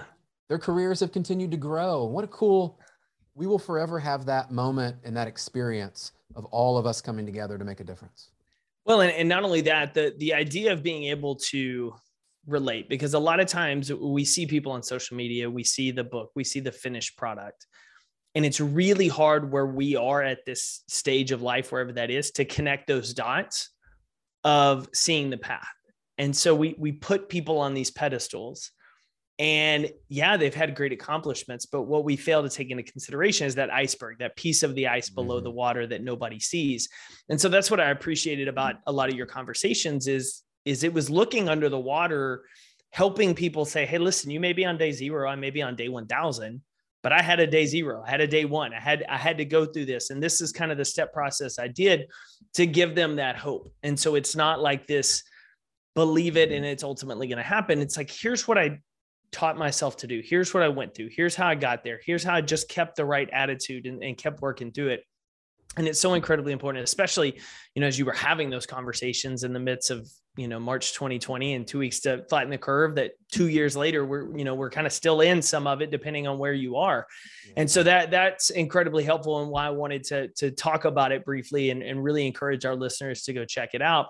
their 0.48 0.58
careers 0.58 1.00
have 1.00 1.12
continued 1.12 1.50
to 1.52 1.56
grow. 1.56 2.04
What 2.04 2.24
a 2.24 2.28
cool 2.28 2.78
we 3.34 3.46
will 3.46 3.58
forever 3.58 3.98
have 3.98 4.26
that 4.26 4.50
moment 4.50 4.96
and 5.04 5.16
that 5.16 5.26
experience 5.26 6.12
of 6.36 6.44
all 6.46 6.78
of 6.78 6.86
us 6.86 7.00
coming 7.00 7.26
together 7.26 7.58
to 7.58 7.64
make 7.64 7.80
a 7.80 7.84
difference. 7.84 8.30
Well, 8.84 9.00
and, 9.00 9.10
and 9.12 9.28
not 9.28 9.44
only 9.44 9.62
that, 9.62 9.94
the 9.94 10.14
the 10.18 10.34
idea 10.34 10.72
of 10.72 10.82
being 10.82 11.04
able 11.04 11.36
to 11.36 11.94
relate, 12.46 12.88
because 12.88 13.14
a 13.14 13.18
lot 13.18 13.40
of 13.40 13.46
times 13.46 13.92
we 13.92 14.24
see 14.24 14.46
people 14.46 14.72
on 14.72 14.82
social 14.82 15.16
media, 15.16 15.50
we 15.50 15.64
see 15.64 15.90
the 15.90 16.04
book, 16.04 16.30
we 16.34 16.44
see 16.44 16.60
the 16.60 16.72
finished 16.72 17.16
product. 17.16 17.66
And 18.34 18.44
it's 18.44 18.60
really 18.60 19.08
hard 19.08 19.52
where 19.52 19.66
we 19.66 19.96
are 19.96 20.22
at 20.22 20.44
this 20.44 20.82
stage 20.88 21.30
of 21.30 21.42
life, 21.42 21.70
wherever 21.70 21.92
that 21.92 22.10
is, 22.10 22.32
to 22.32 22.44
connect 22.44 22.88
those 22.88 23.14
dots 23.14 23.70
of 24.44 24.88
seeing 24.92 25.30
the 25.30 25.38
path 25.38 25.66
And 26.18 26.36
so 26.36 26.54
we 26.54 26.76
we 26.78 26.92
put 26.92 27.28
people 27.28 27.58
on 27.58 27.74
these 27.74 27.90
pedestals. 27.90 28.70
And 29.40 29.90
yeah, 30.08 30.36
they've 30.36 30.54
had 30.54 30.76
great 30.76 30.92
accomplishments, 30.92 31.66
but 31.66 31.82
what 31.82 32.04
we 32.04 32.14
fail 32.14 32.44
to 32.44 32.48
take 32.48 32.70
into 32.70 32.84
consideration 32.84 33.48
is 33.48 33.56
that 33.56 33.68
iceberg, 33.72 34.18
that 34.20 34.36
piece 34.36 34.62
of 34.62 34.76
the 34.76 34.86
ice 34.86 35.10
below 35.10 35.38
mm-hmm. 35.38 35.44
the 35.44 35.50
water 35.50 35.88
that 35.88 36.04
nobody 36.04 36.38
sees. 36.38 36.88
And 37.28 37.40
so 37.40 37.48
that's 37.48 37.68
what 37.68 37.80
I 37.80 37.90
appreciated 37.90 38.46
about 38.46 38.76
a 38.86 38.92
lot 38.92 39.08
of 39.08 39.16
your 39.16 39.26
conversations 39.26 40.06
is 40.06 40.42
is 40.64 40.84
it 40.84 40.92
was 40.92 41.10
looking 41.10 41.48
under 41.48 41.68
the 41.68 41.80
water, 41.80 42.44
helping 42.90 43.34
people 43.34 43.64
say, 43.64 43.86
"Hey, 43.86 43.98
listen, 43.98 44.30
you 44.30 44.40
may 44.40 44.52
be 44.52 44.64
on 44.64 44.78
day 44.78 44.92
0, 44.92 45.28
I 45.28 45.36
may 45.36 45.50
be 45.50 45.62
on 45.62 45.74
day 45.74 45.88
1000, 45.88 46.62
but 47.04 47.12
I 47.12 47.20
had 47.20 47.38
a 47.38 47.46
day 47.46 47.66
0, 47.66 48.02
I 48.04 48.10
had 48.10 48.22
a 48.22 48.26
day 48.26 48.46
1. 48.46 48.72
I 48.72 48.80
had 48.80 49.04
I 49.10 49.18
had 49.18 49.36
to 49.36 49.44
go 49.44 49.66
through 49.66 49.84
this 49.84 50.08
and 50.08 50.22
this 50.22 50.40
is 50.40 50.52
kind 50.52 50.72
of 50.72 50.78
the 50.78 50.86
step 50.86 51.12
process 51.12 51.58
I 51.58 51.68
did 51.68 52.08
to 52.54 52.66
give 52.66 52.94
them 52.94 53.16
that 53.16 53.36
hope. 53.36 53.68
And 53.82 54.00
so 54.00 54.14
it's 54.14 54.34
not 54.34 54.60
like 54.60 54.86
this 54.86 55.22
believe 55.94 56.38
it 56.38 56.50
and 56.50 56.64
it's 56.64 56.82
ultimately 56.82 57.28
going 57.28 57.36
to 57.36 57.44
happen. 57.44 57.80
It's 57.80 57.98
like, 57.98 58.10
here's 58.10 58.48
what 58.48 58.56
I 58.56 58.80
taught 59.32 59.58
myself 59.58 59.98
to 59.98 60.06
do. 60.06 60.22
Here's 60.24 60.54
what 60.54 60.62
I 60.62 60.68
went 60.68 60.94
through. 60.94 61.10
Here's 61.14 61.36
how 61.36 61.46
I 61.46 61.56
got 61.56 61.84
there. 61.84 62.00
Here's 62.04 62.24
how 62.24 62.34
I 62.34 62.40
just 62.40 62.70
kept 62.70 62.96
the 62.96 63.04
right 63.04 63.28
attitude 63.30 63.84
and, 63.84 64.02
and 64.02 64.16
kept 64.16 64.40
working 64.40 64.72
through 64.72 64.88
it. 64.88 65.04
And 65.76 65.86
it's 65.86 66.00
so 66.00 66.14
incredibly 66.14 66.54
important, 66.54 66.84
especially, 66.84 67.38
you 67.74 67.80
know, 67.80 67.86
as 67.86 67.98
you 67.98 68.06
were 68.06 68.12
having 68.12 68.48
those 68.48 68.64
conversations 68.64 69.44
in 69.44 69.52
the 69.52 69.60
midst 69.60 69.90
of, 69.90 70.08
you 70.36 70.48
know, 70.48 70.58
March 70.58 70.94
2020 70.94 71.54
and 71.54 71.66
two 71.66 71.78
weeks 71.78 72.00
to 72.00 72.24
flatten 72.28 72.50
the 72.50 72.58
curve 72.58 72.96
that 72.96 73.12
two 73.30 73.48
years 73.48 73.76
later, 73.76 74.04
we're, 74.04 74.36
you 74.36 74.44
know, 74.44 74.54
we're 74.54 74.70
kind 74.70 74.86
of 74.86 74.92
still 74.92 75.20
in 75.20 75.40
some 75.40 75.66
of 75.66 75.80
it, 75.80 75.90
depending 75.90 76.26
on 76.26 76.38
where 76.38 76.52
you 76.52 76.76
are. 76.76 77.06
And 77.56 77.70
so 77.70 77.82
that 77.84 78.10
that's 78.10 78.50
incredibly 78.50 79.04
helpful 79.04 79.42
and 79.42 79.50
why 79.50 79.66
I 79.66 79.70
wanted 79.70 80.04
to, 80.04 80.28
to 80.28 80.50
talk 80.50 80.84
about 80.86 81.12
it 81.12 81.24
briefly 81.24 81.70
and, 81.70 81.82
and 81.82 82.02
really 82.02 82.26
encourage 82.26 82.64
our 82.64 82.74
listeners 82.74 83.22
to 83.24 83.32
go 83.32 83.44
check 83.44 83.70
it 83.74 83.82
out 83.82 84.08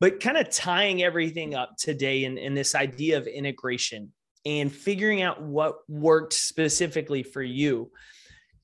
but 0.00 0.20
kind 0.20 0.36
of 0.36 0.50
tying 0.50 1.02
everything 1.02 1.54
up 1.54 1.76
today 1.78 2.24
in, 2.24 2.38
in 2.38 2.54
this 2.54 2.74
idea 2.74 3.18
of 3.18 3.26
integration 3.26 4.12
and 4.44 4.72
figuring 4.72 5.22
out 5.22 5.42
what 5.42 5.76
worked 5.88 6.32
specifically 6.32 7.22
for 7.22 7.42
you 7.42 7.90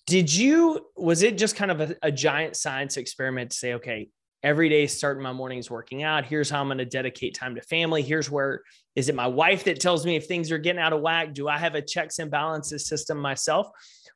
did 0.06 0.32
you 0.32 0.86
was 0.96 1.22
it 1.22 1.38
just 1.38 1.56
kind 1.56 1.70
of 1.70 1.80
a, 1.80 1.96
a, 2.02 2.12
giant 2.12 2.56
science 2.56 2.96
experiment 2.96 3.50
to 3.50 3.56
say 3.56 3.74
okay 3.74 4.08
every 4.42 4.68
day 4.68 4.86
starting 4.86 5.22
my 5.22 5.32
mornings 5.32 5.70
working 5.70 6.02
out. 6.02 6.24
Here's 6.24 6.50
how 6.50 6.60
i'm 6.60 6.68
going 6.68 6.78
to 6.78 6.84
dedicate 6.84 7.34
time 7.34 7.54
to 7.54 7.62
family. 7.62 8.02
Here's 8.02 8.30
where 8.30 8.62
is 8.96 9.08
it 9.08 9.14
my 9.14 9.26
wife 9.26 9.64
that 9.64 9.80
tells 9.80 10.04
me 10.04 10.16
if 10.16 10.26
things 10.26 10.50
are 10.50 10.58
getting 10.58 10.80
out 10.80 10.92
of 10.92 11.00
whack? 11.00 11.32
Do 11.32 11.48
i 11.48 11.58
have 11.58 11.74
a 11.74 11.82
checks 11.82 12.18
and 12.18 12.30
balances 12.30 12.86
system 12.86 13.18
myself? 13.18 13.68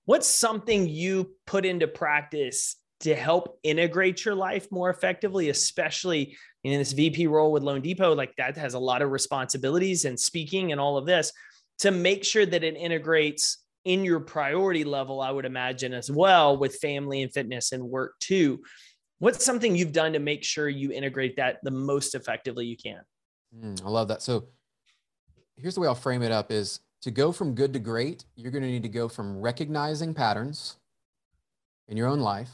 What's 0.05 0.27
something 0.27 0.89
you 0.89 1.35
put 1.47 1.65
into 1.65 1.89
practice 1.89 2.77
to 3.01 3.15
help 3.15 3.59
integrate 3.63 4.25
your 4.25 4.35
life 4.35 4.69
more 4.71 4.91
effectively, 4.91 5.51
especially 5.51 6.37
in 6.65 6.79
this 6.79 6.93
VP 6.93 7.27
role 7.27 7.53
with 7.53 7.63
loanDepot, 7.63 8.17
like 8.17 8.35
that 8.37 8.57
has 8.57 8.75
a 8.75 8.79
lot 8.79 9.03
of 9.03 9.11
responsibilities 9.11 10.05
and 10.05 10.19
speaking 10.19 10.73
and 10.73 10.81
all 10.81 10.97
of 10.97 11.07
this 11.07 11.33
to 11.81 11.91
make 11.91 12.25
sure 12.25 12.47
that 12.47 12.65
it 12.65 12.77
integrates 12.77 13.59
in 13.85 14.05
your 14.05 14.19
priority 14.19 14.83
level, 14.83 15.21
I 15.21 15.31
would 15.31 15.45
imagine 15.45 15.95
as 15.95 16.11
well 16.11 16.57
with 16.57 16.77
family 16.77 17.23
and 17.23 17.33
fitness 17.33 17.71
and 17.71 17.85
work 17.85 18.15
too. 18.19 18.61
What's 19.19 19.45
something 19.45 19.75
you've 19.75 19.93
done 19.93 20.13
to 20.13 20.19
make 20.19 20.45
sure 20.45 20.69
you 20.69 20.93
integrate 20.93 21.37
that 21.37 21.59
the 21.63 21.71
most 21.71 22.15
effectively 22.15 22.67
you 22.67 22.77
can? 22.77 23.01
Mm, 23.59 23.85
I 23.85 23.89
love 23.89 24.09
that. 24.09 24.23
So 24.23 24.47
here's 25.57 25.75
the 25.75 25.81
way 25.81 25.89
I'll 25.89 25.95
frame 25.95 26.23
it 26.23 26.33
up 26.33 26.53
is 26.53 26.81
to 27.03 27.11
go 27.11 27.33
from 27.33 27.55
good 27.55 27.73
to 27.73 27.79
great, 27.79 28.25
you're 28.35 28.51
going 28.51 28.63
to 28.63 28.69
need 28.69 28.83
to 28.83 28.89
go 28.89 29.09
from 29.09 29.41
recognizing 29.41 30.13
patterns 30.13 30.77
in 31.89 31.97
your 31.97 32.09
own 32.09 32.21
life 32.21 32.51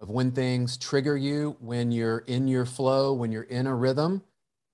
of 0.00 0.08
when 0.08 0.30
things 0.30 0.78
trigger 0.78 1.16
you, 1.16 1.56
when 1.60 1.92
you're 1.92 2.20
in 2.26 2.48
your 2.48 2.64
flow, 2.64 3.12
when 3.12 3.30
you're 3.30 3.42
in 3.44 3.66
a 3.66 3.74
rhythm. 3.74 4.22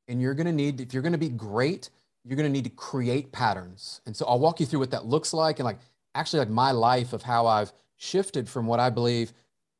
And 0.09 0.23
you're 0.23 0.35
going 0.35 0.47
to 0.47 0.53
need, 0.53 0.81
if 0.81 0.95
you're 0.95 1.03
going 1.03 1.13
to 1.13 1.19
be 1.19 1.29
great, 1.29 1.91
you're 2.25 2.37
going 2.37 2.49
to 2.49 2.53
need 2.53 2.65
to 2.65 2.71
create 2.71 3.33
patterns. 3.33 4.01
And 4.07 4.17
so 4.17 4.25
I'll 4.27 4.39
walk 4.39 4.61
you 4.61 4.67
through 4.67 4.79
what 4.79 4.93
that 4.93 5.07
looks 5.07 5.33
like 5.33 5.59
and 5.59 5.65
like 5.65 5.81
actually 6.15 6.39
like 6.41 6.49
my 6.49 6.71
life 6.71 7.13
of 7.13 7.23
how 7.23 7.47
I've 7.47 7.73
shifted 7.97 8.49
from 8.49 8.67
what 8.67 8.79
I 8.79 8.89
believe. 8.91 9.33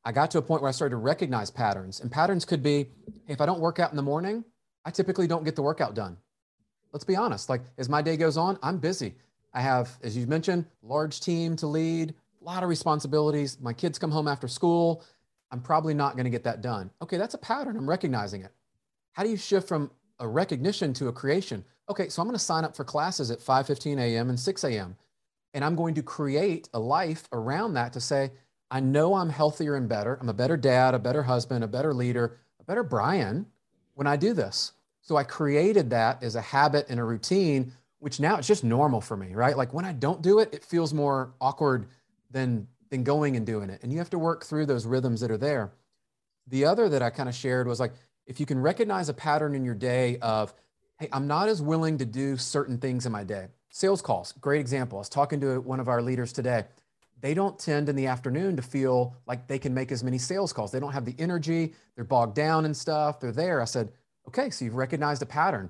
I 0.07 0.13
got 0.13 0.31
to 0.31 0.37
a 0.37 0.41
point 0.41 0.61
where 0.61 0.69
I 0.69 0.71
started 0.71 0.91
to 0.91 0.99
recognize 0.99 1.51
patterns. 1.51 1.99
And 1.99 2.09
patterns 2.09 2.45
could 2.45 2.63
be 2.63 2.87
if 3.27 3.41
I 3.41 3.45
don't 3.45 3.59
work 3.59 3.77
out 3.77 3.91
in 3.91 3.97
the 3.97 4.01
morning, 4.01 4.45
I 4.85 4.89
typically 4.89 5.27
don't 5.27 5.43
get 5.43 5.57
the 5.57 5.61
workout 5.61 5.95
done. 5.95 6.15
Let's 6.93 7.03
be 7.03 7.17
honest. 7.17 7.49
Like 7.49 7.59
as 7.77 7.89
my 7.89 8.01
day 8.01 8.15
goes 8.15 8.37
on, 8.37 8.57
I'm 8.63 8.77
busy. 8.77 9.15
I 9.53 9.59
have, 9.59 9.89
as 10.01 10.15
you 10.15 10.25
mentioned, 10.25 10.63
large 10.81 11.19
team 11.19 11.57
to 11.57 11.67
lead, 11.67 12.15
a 12.41 12.45
lot 12.45 12.63
of 12.63 12.69
responsibilities. 12.69 13.57
My 13.59 13.73
kids 13.73 13.99
come 13.99 14.09
home 14.09 14.29
after 14.29 14.47
school. 14.47 15.03
I'm 15.51 15.59
probably 15.59 15.93
not 15.93 16.13
going 16.13 16.23
to 16.23 16.29
get 16.29 16.45
that 16.45 16.61
done. 16.61 16.89
Okay, 17.01 17.17
that's 17.17 17.33
a 17.33 17.39
pattern. 17.39 17.75
I'm 17.75 17.89
recognizing 17.89 18.43
it. 18.43 18.53
How 19.11 19.23
do 19.23 19.29
you 19.29 19.35
shift 19.35 19.67
from 19.67 19.91
a 20.19 20.27
recognition 20.27 20.93
to 20.93 21.09
a 21.09 21.11
creation? 21.11 21.65
Okay, 21.89 22.07
so 22.07 22.21
I'm 22.21 22.29
going 22.29 22.39
to 22.39 22.43
sign 22.43 22.63
up 22.63 22.77
for 22.77 22.85
classes 22.85 23.29
at 23.29 23.39
5:15 23.39 23.99
a.m. 23.99 24.29
and 24.29 24.39
6 24.39 24.63
a.m. 24.63 24.95
And 25.53 25.65
I'm 25.65 25.75
going 25.75 25.95
to 25.95 26.01
create 26.01 26.69
a 26.73 26.79
life 26.79 27.27
around 27.33 27.73
that 27.73 27.91
to 27.91 27.99
say, 27.99 28.31
I 28.69 28.79
know 28.79 29.15
I'm 29.15 29.29
healthier 29.29 29.75
and 29.75 29.87
better. 29.87 30.17
I'm 30.19 30.29
a 30.29 30.33
better 30.33 30.57
dad, 30.57 30.93
a 30.93 30.99
better 30.99 31.23
husband, 31.23 31.63
a 31.63 31.67
better 31.67 31.93
leader, 31.93 32.37
a 32.59 32.63
better 32.63 32.83
Brian 32.83 33.45
when 33.93 34.07
I 34.07 34.17
do 34.17 34.33
this. 34.33 34.73
So 35.01 35.15
I 35.15 35.23
created 35.23 35.89
that 35.91 36.21
as 36.21 36.35
a 36.35 36.41
habit 36.41 36.87
and 36.89 36.99
a 36.99 37.03
routine, 37.03 37.71
which 37.99 38.19
now 38.19 38.37
it's 38.37 38.47
just 38.47 38.63
normal 38.63 38.99
for 38.99 39.15
me, 39.15 39.33
right? 39.33 39.55
Like 39.55 39.73
when 39.73 39.85
I 39.85 39.93
don't 39.93 40.21
do 40.21 40.39
it, 40.39 40.53
it 40.53 40.63
feels 40.63 40.93
more 40.93 41.33
awkward 41.39 41.87
than 42.29 42.67
than 42.89 43.03
going 43.03 43.35
and 43.35 43.45
doing 43.45 43.69
it. 43.69 43.81
And 43.83 43.91
you 43.91 43.97
have 43.99 44.09
to 44.11 44.19
work 44.19 44.45
through 44.45 44.65
those 44.65 44.85
rhythms 44.85 45.21
that 45.21 45.31
are 45.31 45.37
there. 45.37 45.73
The 46.47 46.65
other 46.65 46.87
that 46.89 47.01
I 47.01 47.09
kind 47.09 47.27
of 47.27 47.35
shared 47.35 47.67
was 47.67 47.79
like, 47.79 47.91
if 48.25 48.39
you 48.39 48.45
can 48.45 48.59
recognize 48.59 49.09
a 49.09 49.13
pattern 49.13 49.55
in 49.55 49.65
your 49.65 49.75
day 49.75 50.17
of, 50.19 50.53
hey, 50.99 51.09
I'm 51.11 51.27
not 51.27 51.49
as 51.49 51.61
willing 51.61 51.97
to 51.97 52.05
do 52.05 52.37
certain 52.37 52.77
things 52.77 53.05
in 53.05 53.11
my 53.11 53.23
day. 53.23 53.47
Sales 53.69 54.01
calls, 54.01 54.33
great 54.39 54.61
example. 54.61 54.97
I 54.97 55.01
was 55.01 55.09
talking 55.09 55.41
to 55.41 55.59
one 55.59 55.79
of 55.79 55.87
our 55.87 56.01
leaders 56.01 56.31
today. 56.31 56.63
They 57.19 57.33
don't 57.33 57.57
tend 57.57 57.89
in 57.89 57.95
the 57.95 58.07
afternoon 58.07 58.55
to 58.57 58.61
feel 58.61 59.15
like 59.25 59.47
they 59.47 59.57
can 59.57 59.73
make 59.73 59.91
as 59.91 60.03
many 60.03 60.17
sales 60.17 60.53
calls. 60.53 60.71
They 60.71 60.79
don't 60.79 60.93
have 60.93 61.05
the 61.05 61.15
energy. 61.17 61.73
They're 61.95 62.03
bogged 62.03 62.35
down 62.35 62.65
and 62.65 62.77
stuff. 62.77 63.19
They're 63.19 63.31
there. 63.31 63.61
I 63.61 63.65
said, 63.65 63.91
okay, 64.27 64.49
so 64.49 64.65
you've 64.65 64.75
recognized 64.75 65.21
a 65.21 65.25
pattern. 65.25 65.69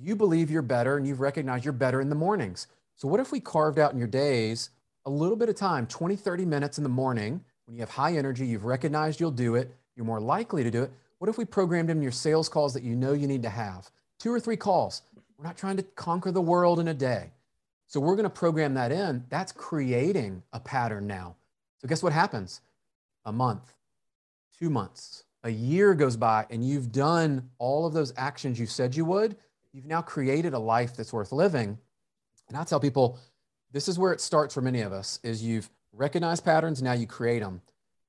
You 0.00 0.16
believe 0.16 0.50
you're 0.50 0.62
better 0.62 0.96
and 0.96 1.06
you've 1.06 1.20
recognized 1.20 1.64
you're 1.64 1.72
better 1.72 2.00
in 2.00 2.08
the 2.08 2.14
mornings. 2.14 2.66
So, 2.96 3.06
what 3.06 3.20
if 3.20 3.30
we 3.30 3.40
carved 3.40 3.78
out 3.78 3.92
in 3.92 3.98
your 3.98 4.08
days 4.08 4.70
a 5.06 5.10
little 5.10 5.36
bit 5.36 5.48
of 5.48 5.54
time, 5.54 5.86
20, 5.86 6.16
30 6.16 6.44
minutes 6.44 6.78
in 6.78 6.84
the 6.84 6.90
morning, 6.90 7.44
when 7.66 7.76
you 7.76 7.80
have 7.80 7.90
high 7.90 8.16
energy, 8.16 8.46
you've 8.46 8.64
recognized 8.64 9.20
you'll 9.20 9.30
do 9.30 9.54
it, 9.54 9.74
you're 9.94 10.06
more 10.06 10.20
likely 10.20 10.64
to 10.64 10.70
do 10.70 10.82
it. 10.82 10.90
What 11.18 11.28
if 11.28 11.38
we 11.38 11.44
programmed 11.44 11.90
in 11.90 12.02
your 12.02 12.12
sales 12.12 12.48
calls 12.48 12.74
that 12.74 12.82
you 12.82 12.94
know 12.94 13.12
you 13.12 13.26
need 13.26 13.42
to 13.42 13.50
have? 13.50 13.90
Two 14.18 14.32
or 14.32 14.40
three 14.40 14.56
calls. 14.56 15.02
We're 15.36 15.46
not 15.46 15.56
trying 15.56 15.76
to 15.76 15.82
conquer 15.82 16.32
the 16.32 16.40
world 16.40 16.80
in 16.80 16.88
a 16.88 16.94
day. 16.94 17.30
So 17.88 17.98
we're 17.98 18.14
going 18.14 18.24
to 18.24 18.30
program 18.30 18.74
that 18.74 18.92
in. 18.92 19.24
That's 19.28 19.50
creating 19.50 20.42
a 20.52 20.60
pattern 20.60 21.06
now. 21.06 21.34
So 21.78 21.88
guess 21.88 22.02
what 22.02 22.12
happens? 22.12 22.60
A 23.24 23.32
month, 23.32 23.74
two 24.58 24.70
months, 24.70 25.24
a 25.42 25.50
year 25.50 25.94
goes 25.94 26.16
by, 26.16 26.46
and 26.50 26.64
you've 26.64 26.92
done 26.92 27.50
all 27.58 27.86
of 27.86 27.92
those 27.92 28.12
actions 28.16 28.60
you 28.60 28.66
said 28.66 28.94
you 28.94 29.04
would. 29.04 29.36
You've 29.72 29.86
now 29.86 30.02
created 30.02 30.54
a 30.54 30.58
life 30.58 30.96
that's 30.96 31.12
worth 31.12 31.32
living. 31.32 31.78
And 32.48 32.56
I 32.56 32.64
tell 32.64 32.80
people, 32.80 33.18
this 33.72 33.88
is 33.88 33.98
where 33.98 34.12
it 34.12 34.20
starts 34.20 34.54
for 34.54 34.60
many 34.60 34.80
of 34.80 34.92
us 34.92 35.20
is 35.22 35.42
you've 35.42 35.68
recognized 35.92 36.44
patterns 36.44 36.82
now 36.82 36.92
you 36.92 37.06
create 37.06 37.40
them 37.40 37.60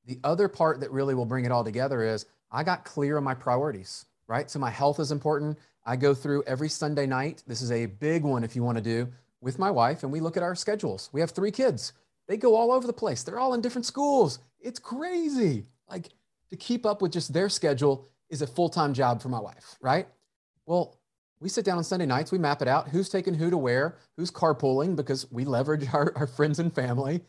the 0.05 0.19
other 0.23 0.47
part 0.47 0.79
that 0.79 0.91
really 0.91 1.15
will 1.15 1.25
bring 1.25 1.45
it 1.45 1.51
all 1.51 1.63
together 1.63 2.03
is 2.03 2.25
i 2.51 2.63
got 2.63 2.85
clear 2.85 3.17
on 3.17 3.23
my 3.23 3.33
priorities 3.33 4.05
right 4.27 4.49
so 4.49 4.59
my 4.59 4.69
health 4.69 4.99
is 4.99 5.11
important 5.11 5.57
i 5.85 5.95
go 5.95 6.13
through 6.13 6.43
every 6.45 6.69
sunday 6.69 7.05
night 7.05 7.43
this 7.47 7.61
is 7.61 7.71
a 7.71 7.85
big 7.85 8.23
one 8.23 8.43
if 8.43 8.55
you 8.55 8.63
want 8.63 8.77
to 8.77 8.83
do 8.83 9.07
with 9.41 9.60
my 9.60 9.71
wife 9.71 10.04
and 10.04 10.12
we 10.12 10.19
look 10.19 10.38
at 10.38 10.43
our 10.43 10.56
schedules. 10.56 11.10
We 11.12 11.21
have 11.21 11.32
three 11.32 11.52
kids. 11.52 11.93
They 12.28 12.38
go 12.38 12.56
all 12.56 12.71
over 12.71 12.86
the 12.86 12.93
place. 12.93 13.23
They're 13.23 13.39
all 13.39 13.54
in 13.54 13.62
different 13.62 13.86
schools. 13.86 14.39
It's 14.60 14.80
crazy. 14.80 15.65
Like 15.89 16.10
to 16.49 16.56
keep 16.56 16.86
up 16.86 17.02
with 17.02 17.12
just 17.12 17.34
their 17.34 17.49
schedule 17.49 18.06
is 18.30 18.41
a 18.41 18.47
full-time 18.47 18.93
job 18.93 19.21
for 19.21 19.30
my 19.30 19.39
wife 19.39 19.78
right? 19.82 20.08
Well 20.65 20.99
we 21.39 21.47
sit 21.47 21.63
down 21.63 21.78
on 21.78 21.84
Sunday 21.84 22.06
nights, 22.06 22.32
we 22.32 22.38
map 22.38 22.62
it 22.62 22.67
out. 22.67 22.89
Who's 22.89 23.10
taking 23.10 23.34
who 23.34 23.49
to 23.49 23.58
where, 23.58 23.95
who's 24.17 24.30
carpooling? 24.30 24.95
Because 24.95 25.30
we 25.32 25.45
leverage 25.45 25.88
our, 25.93 26.12
our 26.15 26.28
friends 26.28 26.60
and 26.60 26.73
family. 26.73 27.21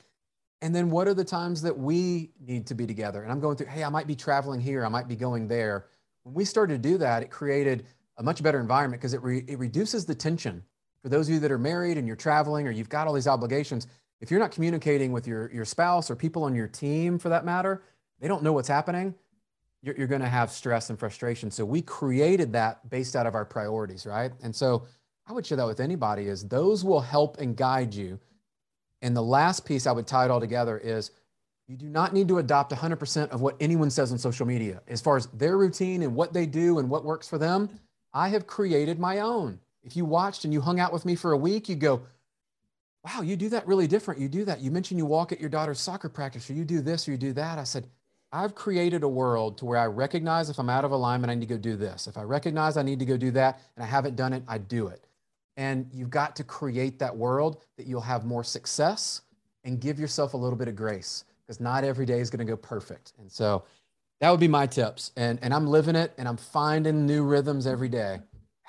And 0.63 0.75
then 0.75 0.91
what 0.91 1.09
are 1.09 1.15
the 1.15 1.25
times 1.25 1.63
that 1.63 1.79
we 1.79 2.33
need 2.45 2.67
to 2.67 2.75
be 2.75 2.87
together? 2.87 3.23
And 3.23 3.33
I'm 3.33 3.41
going 3.41 3.57
through, 3.57 3.69
hey, 3.69 3.83
I 3.83 3.89
might 3.89 4.07
be 4.07 4.15
traveling 4.15 4.61
here, 4.61 4.85
I 4.85 4.89
might 4.89 5.09
be 5.09 5.17
going 5.17 5.49
there. 5.49 5.87
When 6.25 6.35
we 6.35 6.45
started 6.45 6.83
to 6.83 6.89
do 6.89 6.99
that, 6.99 7.23
it 7.23 7.31
created 7.31 7.87
a 8.19 8.23
much 8.23 8.43
better 8.43 8.61
environment 8.61 9.01
because 9.01 9.15
it, 9.15 9.23
re- 9.23 9.45
it 9.47 9.59
reduces 9.59 10.05
the 10.05 10.15
tension. 10.15 10.63
For 11.03 11.09
those 11.09 11.29
of 11.29 11.35
you 11.35 11.41
that 11.41 11.51
are 11.51 11.59
married 11.59 11.99
and 11.99 12.07
you're 12.07 12.17
traveling 12.17 12.67
or 12.67 12.71
you've 12.71 12.89
got 12.89 13.07
all 13.07 13.15
these 13.15 13.29
obligations, 13.29 13.87
if 14.21 14.31
you're 14.31 14.41
not 14.41 14.51
communicating 14.51 15.13
with 15.13 15.27
your, 15.27 15.51
your 15.53 15.65
spouse 15.65 16.11
or 16.11 16.17
people 16.17 16.45
on 16.45 16.55
your 16.55 16.69
team 16.69 17.19
for 17.19 17.31
that 17.31 17.45
matter, 17.45 17.83
they 18.21 18.29
don't 18.29 18.43
know 18.43 18.53
what's 18.53 18.69
happening 18.69 19.15
you're, 19.83 19.97
you're 19.97 20.07
going 20.07 20.21
to 20.21 20.29
have 20.29 20.51
stress 20.51 20.91
and 20.91 20.99
frustration. 20.99 21.51
So 21.51 21.65
we 21.65 21.83
created 21.83 22.53
that 22.53 22.89
based 22.89 23.17
out 23.17 23.27
of 23.27 23.35
our 23.35 23.45
priorities, 23.45 24.07
right? 24.07 24.33
And 24.43 24.55
so 24.55 24.87
I 25.27 25.33
would 25.33 25.47
share 25.47 25.57
that 25.57 25.67
with 25.67 25.81
anybody 25.81 26.27
is 26.27 26.47
those 26.47 26.85
will 26.85 27.01
help 27.01 27.39
and 27.39 27.57
guide 27.57 27.95
you. 27.95 28.19
And 29.03 29.17
the 29.17 29.23
last 29.23 29.65
piece 29.65 29.87
I 29.87 29.93
would 29.93 30.07
tie 30.07 30.27
it 30.27 30.31
all 30.31 30.41
together 30.41 30.77
is 30.77 31.11
you 31.67 31.77
do 31.77 31.87
not 31.87 32.13
need 32.13 32.29
to 32.29 32.39
adopt 32.39 32.73
100% 32.73 33.31
of 33.31 33.41
what 33.41 33.57
anyone 33.61 33.91
says 33.91 34.13
on 34.13 34.19
social 34.19 34.45
media 34.45 34.83
as 34.89 35.01
far 35.01 35.17
as 35.17 35.27
their 35.29 35.57
routine 35.57 36.03
and 36.03 36.15
what 36.15 36.33
they 36.33 36.45
do 36.45 36.79
and 36.79 36.91
what 36.91 37.05
works 37.05 37.29
for 37.29 37.39
them. 37.39 37.71
I 38.13 38.29
have 38.31 38.47
created 38.47 38.99
my 38.99 39.21
own. 39.21 39.61
If 39.83 39.97
you 39.97 40.05
watched 40.05 40.45
and 40.45 40.53
you 40.53 40.61
hung 40.61 40.79
out 40.79 40.93
with 40.93 41.05
me 41.05 41.15
for 41.15 41.33
a 41.33 41.37
week, 41.37 41.69
you 41.69 41.77
go, 41.77 42.03
wow, 43.05 43.23
you 43.23 43.37
do 43.37 43.49
that 43.49 43.67
really 43.67 43.87
different. 43.87 44.21
You 44.21 44.29
do 44.29 44.45
that. 44.45 44.61
You 44.61 44.71
mentioned 44.71 44.99
you 44.99 45.07
walk 45.07 45.33
at 45.33 45.41
your 45.41 45.49
daughter's 45.49 45.81
soccer 45.81 46.09
practice 46.09 46.49
or 46.51 46.53
you 46.53 46.65
do 46.65 46.81
this 46.81 47.09
or 47.09 47.13
you 47.13 47.17
do 47.17 47.33
that. 47.33 47.59
I 47.59 47.65
said, 47.65 47.89
I've 48.33 48.55
created 48.55 49.03
a 49.03 49.09
world 49.09 49.59
to 49.59 49.65
where 49.65 49.79
I 49.79 49.87
recognize 49.87 50.51
if 50.51 50.59
I'm 50.59 50.71
out 50.71 50.85
of 50.85 50.93
alignment, 50.93 51.31
I 51.31 51.35
need 51.35 51.49
to 51.49 51.55
go 51.55 51.59
do 51.59 51.77
this. 51.77 52.07
If 52.07 52.17
I 52.17 52.23
recognize 52.23 52.77
I 52.77 52.83
need 52.83 52.99
to 53.01 53.05
go 53.05 53.17
do 53.17 53.31
that 53.33 53.61
and 53.77 53.83
I 53.83 53.87
haven't 53.87 54.17
done 54.17 54.33
it, 54.33 54.45
I 54.47 54.59
do 54.59 54.87
it. 54.89 55.07
And 55.57 55.89
you've 55.93 56.11
got 56.11 56.37
to 56.37 56.45
create 56.45 56.99
that 57.01 57.17
world 57.17 57.65
that 57.77 57.87
you'll 57.87 58.01
have 58.03 58.25
more 58.25 58.45
success 58.45 59.23
and 59.65 59.81
give 59.81 59.99
yourself 59.99 60.35
a 60.35 60.37
little 60.37 60.57
bit 60.57 60.69
of 60.69 60.77
grace 60.77 61.25
because 61.47 61.61
not 61.61 61.83
every 61.83 62.07
day 62.07 62.21
is 62.21 62.31
going 62.31 62.39
to 62.47 62.51
go 62.51 62.57
perfect. 62.57 63.13
And 63.19 63.31
so 63.31 63.65
that 64.21 64.31
would 64.31 64.41
be 64.41 64.49
my 64.49 64.67
tips. 64.67 65.11
And, 65.17 65.39
and 65.43 65.53
I'm 65.53 65.67
living 65.67 65.97
it 65.97 66.13
and 66.17 66.29
I'm 66.29 66.37
finding 66.37 67.07
new 67.07 67.25
rhythms 67.25 67.67
every 67.67 67.89
day, 67.89 68.21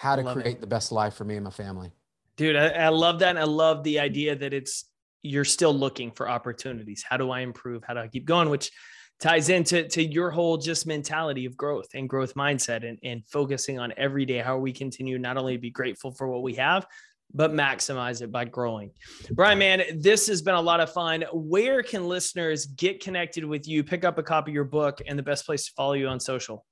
how 0.02 0.16
to 0.16 0.24
create 0.24 0.56
it. 0.56 0.62
the 0.62 0.68
best 0.68 0.92
life 0.92 1.14
for 1.14 1.26
me 1.26 1.36
and 1.36 1.44
my 1.44 1.52
family. 1.52 1.92
Dude, 2.36 2.56
I, 2.56 2.70
I 2.70 2.90
love 2.90 3.20
that. 3.20 3.30
And 3.30 3.40
I 3.40 3.44
love 3.44 3.84
the 3.84 4.00
idea 4.00 4.36
that 4.36 4.52
it's, 4.52 4.86
you're 5.22 5.46
still 5.46 5.74
looking 5.74 6.10
for 6.10 6.28
opportunities. 6.28 7.04
How 7.08 7.18
do 7.18 7.30
I 7.30 7.42
improve? 7.42 7.84
How 7.86 7.94
do 7.94 8.00
I 8.00 8.08
keep 8.08 8.26
going? 8.26 8.50
Which 8.50 8.72
ties 9.20 9.50
into 9.50 9.88
to 9.90 10.04
your 10.04 10.32
whole 10.32 10.58
just 10.58 10.88
mentality 10.88 11.46
of 11.46 11.56
growth 11.56 11.90
and 11.94 12.10
growth 12.10 12.34
mindset 12.34 12.84
and, 12.84 12.98
and 13.04 13.24
focusing 13.28 13.78
on 13.78 13.94
every 13.96 14.26
day 14.26 14.40
how 14.40 14.58
we 14.58 14.74
continue 14.74 15.20
not 15.20 15.38
only 15.38 15.56
be 15.58 15.70
grateful 15.70 16.12
for 16.12 16.28
what 16.28 16.42
we 16.42 16.56
have 16.56 16.88
but 17.34 17.54
maximize 17.54 18.22
it 18.22 18.30
by 18.30 18.44
growing. 18.44 18.92
Brian, 19.32 19.58
man, 19.58 19.84
this 19.96 20.28
has 20.28 20.42
been 20.42 20.56
a 20.56 20.62
lot 20.62 20.82
of 20.82 20.92
fun. 20.92 21.24
Where 21.32 21.82
can 21.82 22.06
listeners 22.06 22.66
get 22.66 23.02
connected 23.02 23.46
with 23.46 23.70
you, 23.70 23.86
pick 23.86 24.04
up 24.04 24.18
a 24.18 24.24
copy 24.24 24.52
of 24.52 24.56
your 24.56 24.66
book, 24.66 25.00
and 25.08 25.18
the 25.18 25.24
best 25.24 25.46
place 25.46 25.66
to 25.68 25.72
follow 25.78 25.94
you 25.94 26.10
on 26.10 26.20
social? 26.20 26.66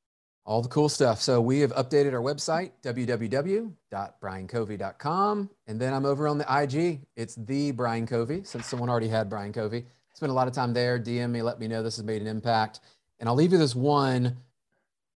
All 0.46 0.62
the 0.62 0.70
cool 0.70 0.88
stuff. 0.90 1.22
So 1.22 1.40
we 1.42 1.60
have 1.60 1.72
updated 1.74 2.14
our 2.14 2.22
website, 2.22 2.72
www.briancovey.com. 2.82 5.50
And 5.68 5.80
then 5.80 5.94
I'm 5.94 6.06
over 6.06 6.28
on 6.28 6.40
the 6.40 6.62
IG. 6.62 7.02
It's 7.16 7.36
the 7.36 7.72
Brian 7.72 8.08
Covey, 8.08 8.44
since 8.44 8.66
someone 8.66 8.90
already 8.90 9.10
had 9.10 9.30
Brian 9.30 9.54
Covey. 9.54 9.86
Spend 10.14 10.32
a 10.32 10.34
lot 10.34 10.48
of 10.48 10.54
time 10.54 10.74
there. 10.74 11.00
DM 11.00 11.30
me, 11.30 11.42
let 11.42 11.60
me 11.60 11.68
know 11.68 11.84
this 11.84 11.98
has 11.98 12.06
made 12.06 12.22
an 12.22 12.28
impact. 12.28 12.80
And 13.20 13.30
I'll 13.30 13.36
leave 13.36 13.52
you 13.52 13.60
this 13.60 13.76
one 13.76 14.38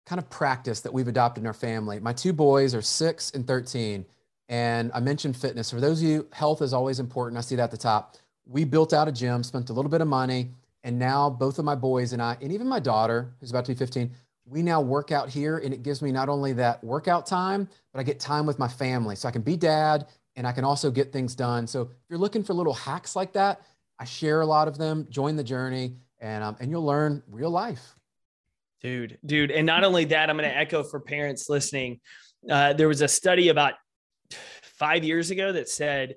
kind 0.06 0.20
of 0.20 0.30
practice 0.30 0.82
that 0.82 0.94
we've 0.94 1.08
adopted 1.08 1.44
in 1.44 1.48
our 1.48 1.54
family. 1.54 2.00
My 2.00 2.14
two 2.14 2.34
boys 2.34 2.76
are 2.76 2.82
six 2.82 3.32
and 3.32 3.48
13 3.48 4.06
and 4.50 4.92
I 4.94 5.00
mentioned 5.00 5.38
fitness. 5.38 5.72
For 5.72 5.80
those 5.80 6.02
of 6.02 6.08
you, 6.08 6.28
health 6.32 6.62
is 6.62 6.74
always 6.74 7.00
important. 7.00 7.38
I 7.38 7.42
see 7.42 7.56
that 7.56 7.64
at 7.64 7.72
the 7.72 7.78
top. 7.78 8.18
We 8.46 8.66
built 8.66 8.94
out 8.94 9.08
a 9.08 9.12
gym, 9.12 9.44
spent 9.44 9.70
a 9.70 9.74
little 9.74 9.90
bit 9.90 10.02
of 10.02 10.08
money, 10.08 10.52
and 10.84 11.00
now 11.00 11.30
both 11.30 11.60
of 11.60 11.66
my 11.66 11.76
boys 11.76 12.14
and 12.14 12.22
I, 12.22 12.38
and 12.42 12.52
even 12.52 12.68
my 12.68 12.80
daughter, 12.80 13.34
who's 13.40 13.52
about 13.52 13.66
to 13.66 13.74
be 13.74 13.78
15, 13.78 14.12
we 14.46 14.62
now 14.62 14.82
work 14.82 15.12
out 15.12 15.30
here. 15.30 15.58
And 15.60 15.74
it 15.74 15.84
gives 15.84 16.02
me 16.02 16.12
not 16.12 16.30
only 16.30 16.54
that 16.54 16.84
workout 16.84 17.26
time, 17.26 17.68
but 17.92 18.00
I 18.00 18.04
get 18.04 18.20
time 18.20 18.46
with 18.46 18.60
my 18.60 18.68
family. 18.68 19.16
So 19.16 19.28
I 19.28 19.32
can 19.32 19.42
be 19.42 19.56
dad 19.58 20.08
and 20.36 20.48
I 20.48 20.52
can 20.52 20.64
also 20.64 20.92
get 20.92 21.12
things 21.12 21.36
done. 21.36 21.68
So 21.68 21.84
if 21.84 21.90
you're 22.10 22.20
looking 22.20 22.44
for 22.44 22.54
little 22.54 22.74
hacks 22.74 23.16
like 23.16 23.34
that, 23.34 23.62
I 24.00 24.06
share 24.06 24.42
a 24.42 24.46
lot 24.46 24.68
of 24.68 24.78
them. 24.78 25.08
Join 25.10 25.36
the 25.36 25.44
journey, 25.44 25.96
and 26.20 26.44
um, 26.44 26.58
and 26.60 26.72
you'll 26.72 26.86
learn 26.86 27.22
real 27.30 27.52
life. 27.52 27.96
Dude, 28.82 29.18
dude, 29.26 29.52
and 29.52 29.66
not 29.66 29.84
only 29.84 30.06
that, 30.06 30.30
I'm 30.30 30.38
going 30.38 30.50
to 30.50 30.58
echo 30.58 30.84
for 30.84 31.00
parents 31.00 31.50
listening. 31.50 32.02
Uh, 32.50 32.74
there 32.74 32.88
was 32.88 33.02
a 33.02 33.08
study 33.08 33.50
about 33.50 33.76
five 34.78 35.04
years 35.04 35.32
ago 35.32 35.54
that 35.54 35.70
said 35.70 36.16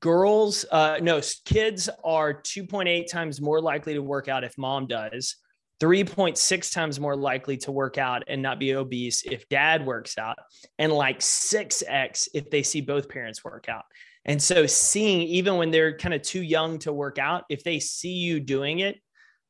girls, 0.00 0.66
uh, 0.70 0.98
no, 1.00 1.20
kids 1.44 1.88
are 2.04 2.34
2.8 2.34 3.06
times 3.06 3.40
more 3.40 3.60
likely 3.60 3.94
to 3.94 4.02
work 4.02 4.28
out 4.28 4.44
if 4.44 4.58
mom 4.58 4.86
does, 4.86 5.36
3.6 5.80 6.72
times 6.72 7.00
more 7.00 7.16
likely 7.16 7.56
to 7.56 7.72
work 7.72 7.98
out 7.98 8.22
and 8.28 8.42
not 8.42 8.60
be 8.60 8.74
obese 8.74 9.22
if 9.22 9.48
dad 9.48 9.84
works 9.84 10.18
out, 10.18 10.38
and 10.78 10.92
like 10.92 11.20
6x 11.20 12.28
if 12.34 12.50
they 12.50 12.62
see 12.62 12.80
both 12.80 13.08
parents 13.08 13.44
work 13.44 13.68
out. 13.68 13.84
And 14.26 14.40
so, 14.40 14.66
seeing 14.66 15.22
even 15.22 15.56
when 15.56 15.70
they're 15.70 15.96
kind 15.96 16.14
of 16.14 16.22
too 16.22 16.42
young 16.42 16.78
to 16.80 16.92
work 16.92 17.18
out, 17.18 17.44
if 17.48 17.64
they 17.64 17.78
see 17.78 18.12
you 18.12 18.38
doing 18.38 18.80
it, 18.80 19.00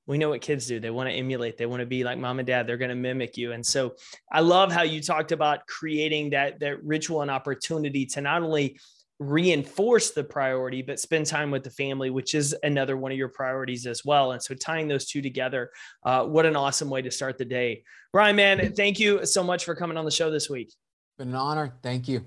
we 0.07 0.19
know 0.19 0.29
what 0.29 0.41
kids 0.41 0.67
do. 0.67 0.81
They 0.81 0.91
want 0.91 1.09
to 1.09 1.15
emulate, 1.15 1.57
they 1.57 1.67
want 1.67 1.81
to 1.81 1.87
be 1.87 2.05
like 2.05 2.19
mom 2.19 2.39
and 2.39 2.47
dad, 2.47 2.67
they're 2.67 2.77
going 2.77 2.91
to 2.91 2.95
mimic 2.95 3.37
you. 3.37 3.53
And 3.53 3.65
so 3.65 3.95
I 4.31 4.41
love 4.41 4.73
how 4.73 4.83
you 4.83 5.01
talked 5.01 5.33
about 5.33 5.67
creating 5.67 6.31
that 6.31 6.61
that 6.61 6.83
ritual 6.85 7.23
and 7.23 7.31
opportunity 7.31 8.07
to 8.07 8.21
not 8.21 8.43
only 8.43 8.79
reinforce 9.21 10.11
the 10.11 10.25
priority 10.25 10.83
but 10.83 10.99
spend 10.99 11.27
time 11.27 11.51
with 11.51 11.63
the 11.63 11.71
family 11.71 12.11
which 12.11 12.35
is 12.35 12.57
another 12.63 12.97
one 12.97 13.13
of 13.13 13.19
your 13.19 13.29
priorities 13.29 13.87
as 13.87 14.05
well. 14.05 14.33
And 14.33 14.43
so 14.43 14.55
tying 14.55 14.89
those 14.89 15.07
two 15.07 15.23
together 15.23 15.71
uh, 16.05 16.25
what 16.25 16.47
an 16.47 16.57
awesome 16.57 16.91
way 16.91 17.03
to 17.03 17.11
start 17.11 17.39
the 17.39 17.45
day. 17.45 17.85
Brian 18.13 18.35
man 18.35 18.73
thank 18.75 18.99
you 18.99 19.25
so 19.27 19.45
much 19.45 19.65
for 19.65 19.75
coming 19.75 19.97
on 19.97 20.05
the 20.05 20.11
show 20.11 20.31
this 20.31 20.51
week. 20.51 20.73
Been 21.19 21.29
an 21.29 21.35
honor. 21.35 21.75
Thank 21.83 22.09
you. 22.09 22.25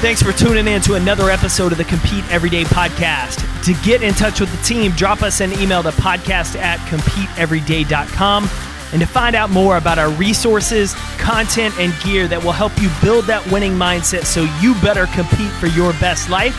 Thanks 0.00 0.22
for 0.22 0.32
tuning 0.32 0.66
in 0.66 0.80
to 0.82 0.94
another 0.94 1.28
episode 1.28 1.72
of 1.72 1.78
the 1.78 1.84
Compete 1.84 2.24
Everyday 2.30 2.64
podcast. 2.64 3.44
To 3.64 3.74
get 3.84 4.02
in 4.02 4.14
touch 4.14 4.40
with 4.40 4.50
the 4.50 4.64
team, 4.64 4.92
drop 4.92 5.22
us 5.22 5.42
an 5.42 5.52
email 5.60 5.82
to 5.82 5.90
podcast 5.90 6.56
at 6.56 6.78
competeeveryday.com. 6.88 8.69
And 8.92 9.00
to 9.00 9.06
find 9.06 9.36
out 9.36 9.50
more 9.50 9.76
about 9.76 9.98
our 9.98 10.10
resources, 10.10 10.94
content, 11.18 11.78
and 11.78 11.92
gear 12.02 12.26
that 12.28 12.42
will 12.42 12.52
help 12.52 12.72
you 12.80 12.90
build 13.02 13.26
that 13.26 13.46
winning 13.50 13.72
mindset 13.72 14.24
so 14.24 14.42
you 14.60 14.74
better 14.80 15.06
compete 15.06 15.52
for 15.52 15.68
your 15.68 15.92
best 15.94 16.28
life, 16.28 16.56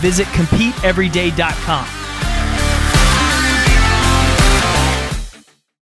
visit 0.00 0.26
competeeveryday.com. 0.28 2.03